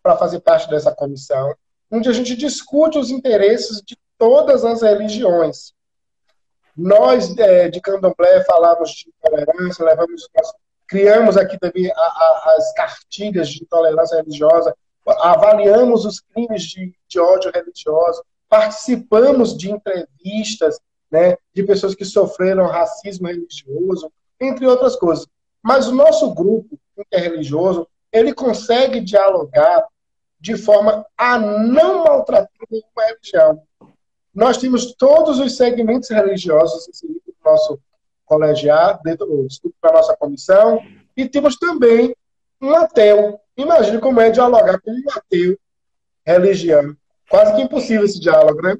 [0.00, 1.52] para fazer parte dessa comissão,
[1.90, 5.74] onde a gente discute os interesses de todas as religiões.
[6.76, 10.28] Nós, é, de Candomblé, falamos de intolerância, levamos,
[10.86, 14.72] criamos aqui também a, a, as cartilhas de intolerância religiosa,
[15.04, 20.78] avaliamos os crimes de, de ódio religioso, participamos de entrevistas
[21.10, 25.26] né, de pessoas que sofreram racismo religioso, entre outras coisas.
[25.62, 29.84] Mas o nosso grupo interreligioso, ele consegue dialogar
[30.38, 33.62] de forma a não maltratar nenhuma religião.
[34.34, 37.78] Nós temos todos os segmentos religiosos inseridos no nosso
[38.26, 39.46] colegiado, dentro,
[39.82, 40.80] da nossa comissão,
[41.16, 42.14] e temos também
[42.60, 43.38] um ateu.
[43.56, 45.56] Imagine como é dialogar com um ateu
[46.26, 46.96] religião.
[47.28, 48.76] Quase que impossível esse diálogo, né?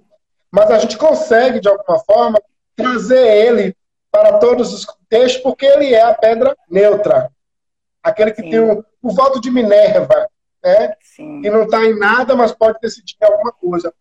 [0.51, 2.39] Mas a gente consegue, de alguma forma,
[2.77, 3.77] trazer ele
[4.15, 7.29] para todos os textos, porque ele é a pedra neutra.
[8.01, 8.51] Aquele que Sim.
[8.51, 10.29] tem o, o voto de Minerva,
[10.63, 10.95] né?
[11.01, 11.43] Sim.
[11.43, 13.93] Que não está em nada, mas pode decidir alguma coisa.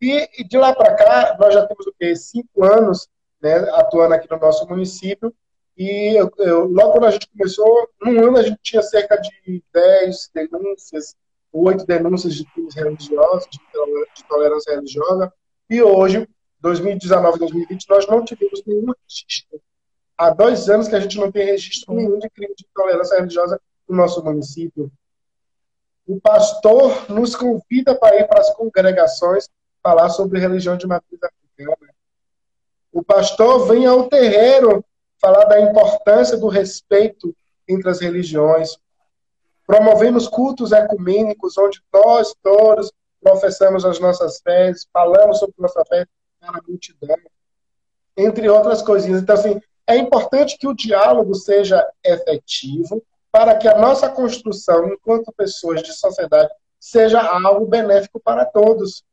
[0.00, 2.16] E, e de lá para cá, nós já temos o quê?
[2.16, 3.10] Cinco anos
[3.42, 5.34] né, atuando aqui no nosso município.
[5.76, 9.62] E eu, eu, logo quando a gente começou, num ano a gente tinha cerca de
[9.70, 11.14] 10 denúncias,
[11.52, 15.30] oito denúncias de crimes religiosos, de, de tolerância religiosa.
[15.68, 16.26] E hoje,
[16.60, 19.60] 2019 2020, nós não tivemos nenhum registro.
[20.16, 23.60] Há dois anos que a gente não tem registro nenhum de crime de tolerância religiosa
[23.88, 24.90] no nosso município.
[26.06, 29.48] O pastor nos convida para ir para as congregações
[29.82, 31.94] falar sobre religião de matriz africana.
[32.92, 34.84] O pastor vem ao terreiro
[35.20, 37.34] falar da importância do respeito
[37.68, 38.76] entre as religiões.
[39.66, 42.90] Promovemos cultos ecumênicos, onde nós todos
[43.20, 46.06] professamos as nossas fés, falamos sobre nossa fé
[46.48, 47.16] para a multidão,
[48.16, 49.22] entre outras coisinhas.
[49.22, 55.32] Então, assim, é importante que o diálogo seja efetivo para que a nossa construção, enquanto
[55.32, 59.04] pessoas de sociedade, seja algo benéfico para todos.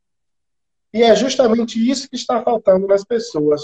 [0.92, 3.62] E é justamente isso que está faltando nas pessoas.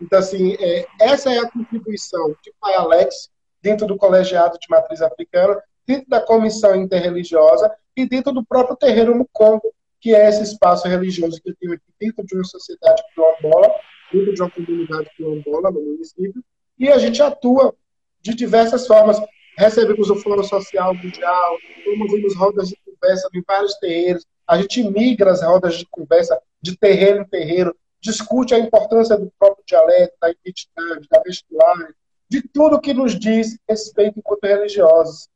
[0.00, 5.02] Então, assim, é, essa é a contribuição de Pai Alex dentro do colegiado de matriz
[5.02, 9.72] africana, dentro da comissão interreligiosa e dentro do próprio terreiro Mukongo,
[10.02, 13.72] que é esse espaço religioso que eu tenho aqui dentro de uma sociedade quilombola,
[14.12, 16.44] dentro de uma comunidade quilombola no município,
[16.76, 17.72] e a gente atua
[18.20, 19.16] de diversas formas.
[19.56, 25.30] Recebemos o Fórum Social Mundial, promovemos rodas de conversa em vários terreiros, a gente migra
[25.30, 30.30] as rodas de conversa de terreiro em terreiro, discute a importância do próprio dialeto, da
[30.30, 31.94] identidade, da vestuária,
[32.28, 35.28] de tudo que nos diz respeito enquanto religiosos.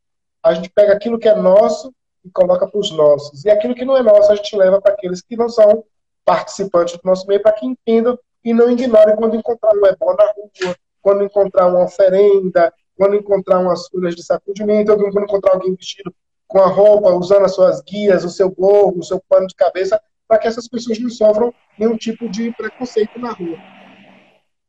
[0.42, 1.94] A gente pega aquilo que é nosso
[2.26, 3.44] e coloca para os nossos.
[3.44, 5.84] E aquilo que não é nosso, a gente leva para aqueles que não são
[6.24, 10.32] participantes do nosso meio, para que entendam e não ignorem quando encontrar um ebó na
[10.32, 16.12] rua, quando encontrar uma oferenda, quando encontrar umas folhas de sacudimento, quando encontrar alguém vestido
[16.48, 20.00] com a roupa, usando as suas guias, o seu gorro, o seu pano de cabeça,
[20.26, 23.58] para que essas pessoas não sofram nenhum tipo de preconceito na rua.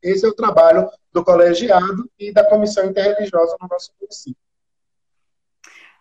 [0.01, 4.46] Esse é o trabalho do colegiado e da comissão interreligiosa no nosso município.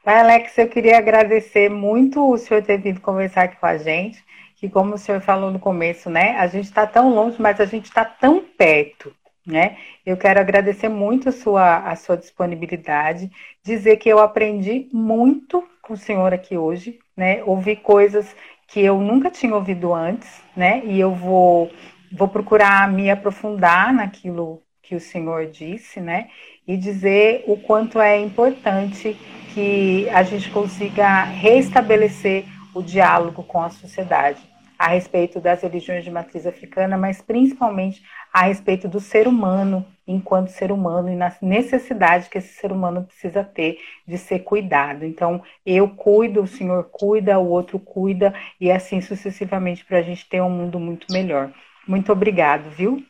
[0.06, 4.68] Alex, eu queria agradecer muito o senhor ter vindo conversar aqui com a gente, que
[4.68, 7.86] como o senhor falou no começo, né, a gente está tão longe, mas a gente
[7.86, 9.12] está tão perto,
[9.44, 9.76] né?
[10.04, 13.30] Eu quero agradecer muito a sua, a sua disponibilidade,
[13.64, 17.42] dizer que eu aprendi muito com o senhor aqui hoje, né?
[17.44, 18.34] Ouvi coisas
[18.68, 20.82] que eu nunca tinha ouvido antes, né?
[20.84, 21.70] E eu vou,
[22.12, 26.28] vou procurar me aprofundar naquilo que o senhor disse, né?
[26.66, 29.16] E dizer o quanto é importante
[29.54, 32.44] que a gente consiga restabelecer
[32.74, 34.40] o diálogo com a sociedade
[34.78, 38.02] a respeito das religiões de matriz africana, mas principalmente
[38.32, 43.04] a respeito do ser humano enquanto ser humano e na necessidade que esse ser humano
[43.04, 45.04] precisa ter de ser cuidado.
[45.04, 50.28] Então, eu cuido, o senhor cuida, o outro cuida, e assim sucessivamente para a gente
[50.28, 51.50] ter um mundo muito melhor.
[51.88, 53.02] Muito obrigado, viu?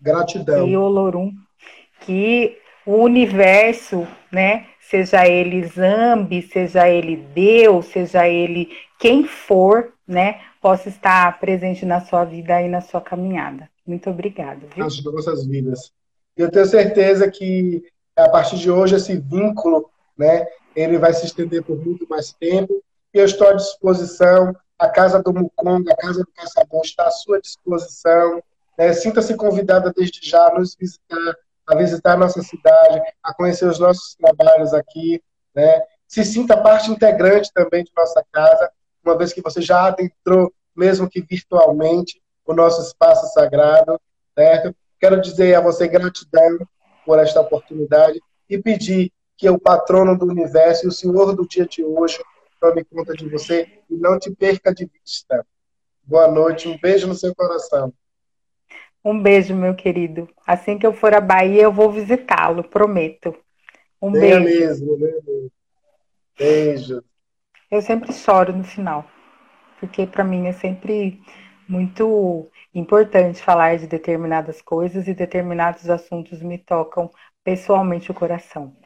[0.00, 0.66] Gratidão.
[0.66, 1.32] E Olorum,
[2.00, 2.56] que
[2.88, 10.88] o universo, né, seja ele Zambi, seja ele Deus, seja ele quem for, né, possa
[10.88, 13.68] estar presente na sua vida e na sua caminhada.
[13.86, 14.66] Muito obrigada.
[14.74, 15.92] Nas nossas vidas.
[16.34, 17.84] Eu tenho certeza que
[18.16, 22.82] a partir de hoje esse vínculo, né, ele vai se estender por muito mais tempo.
[23.12, 24.56] Eu estou à disposição.
[24.78, 28.42] A casa do Mukong, a casa do Caçabon está à sua disposição.
[28.78, 28.94] Né?
[28.94, 31.36] Sinta-se convidada desde já a nos visitar
[31.68, 35.22] a visitar a nossa cidade, a conhecer os nossos trabalhos aqui,
[35.54, 35.80] né?
[36.06, 38.70] Se sinta parte integrante também de nossa casa,
[39.04, 44.00] uma vez que você já adentrou, mesmo que virtualmente, o nosso espaço sagrado,
[44.34, 44.74] certo?
[44.98, 46.58] Quero dizer a você gratidão
[47.04, 51.66] por esta oportunidade e pedir que o patrono do universo e o Senhor do dia
[51.66, 52.18] de hoje
[52.58, 55.46] tome conta de você e não te perca de vista.
[56.02, 57.92] Boa noite, um beijo no seu coração.
[59.08, 60.28] Um beijo, meu querido.
[60.46, 63.34] Assim que eu for à Bahia, eu vou visitá-lo, prometo.
[64.02, 64.44] Um Venha beijo.
[64.44, 65.50] mesmo, mesmo.
[66.38, 67.02] Beijo.
[67.70, 69.06] Eu sempre choro no final,
[69.80, 71.18] porque para mim é sempre
[71.66, 77.10] muito importante falar de determinadas coisas e determinados assuntos me tocam
[77.42, 78.76] pessoalmente o coração.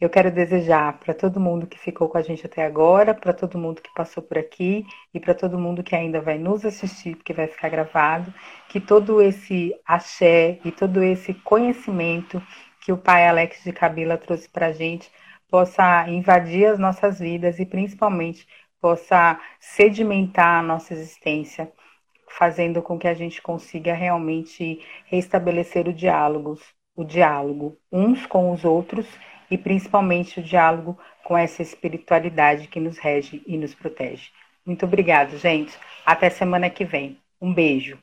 [0.00, 3.58] Eu quero desejar para todo mundo que ficou com a gente até agora, para todo
[3.58, 7.32] mundo que passou por aqui e para todo mundo que ainda vai nos assistir, porque
[7.32, 8.32] vai ficar gravado,
[8.68, 12.40] que todo esse axé e todo esse conhecimento
[12.80, 15.10] que o pai Alex de Cabila trouxe para a gente
[15.50, 18.46] possa invadir as nossas vidas e principalmente
[18.80, 21.72] possa sedimentar a nossa existência,
[22.30, 26.56] fazendo com que a gente consiga realmente restabelecer o diálogo,
[26.94, 29.08] o diálogo uns com os outros
[29.50, 34.30] e principalmente o diálogo com essa espiritualidade que nos rege e nos protege.
[34.66, 35.72] Muito obrigado, gente.
[36.04, 37.18] Até semana que vem.
[37.40, 37.96] Um beijo.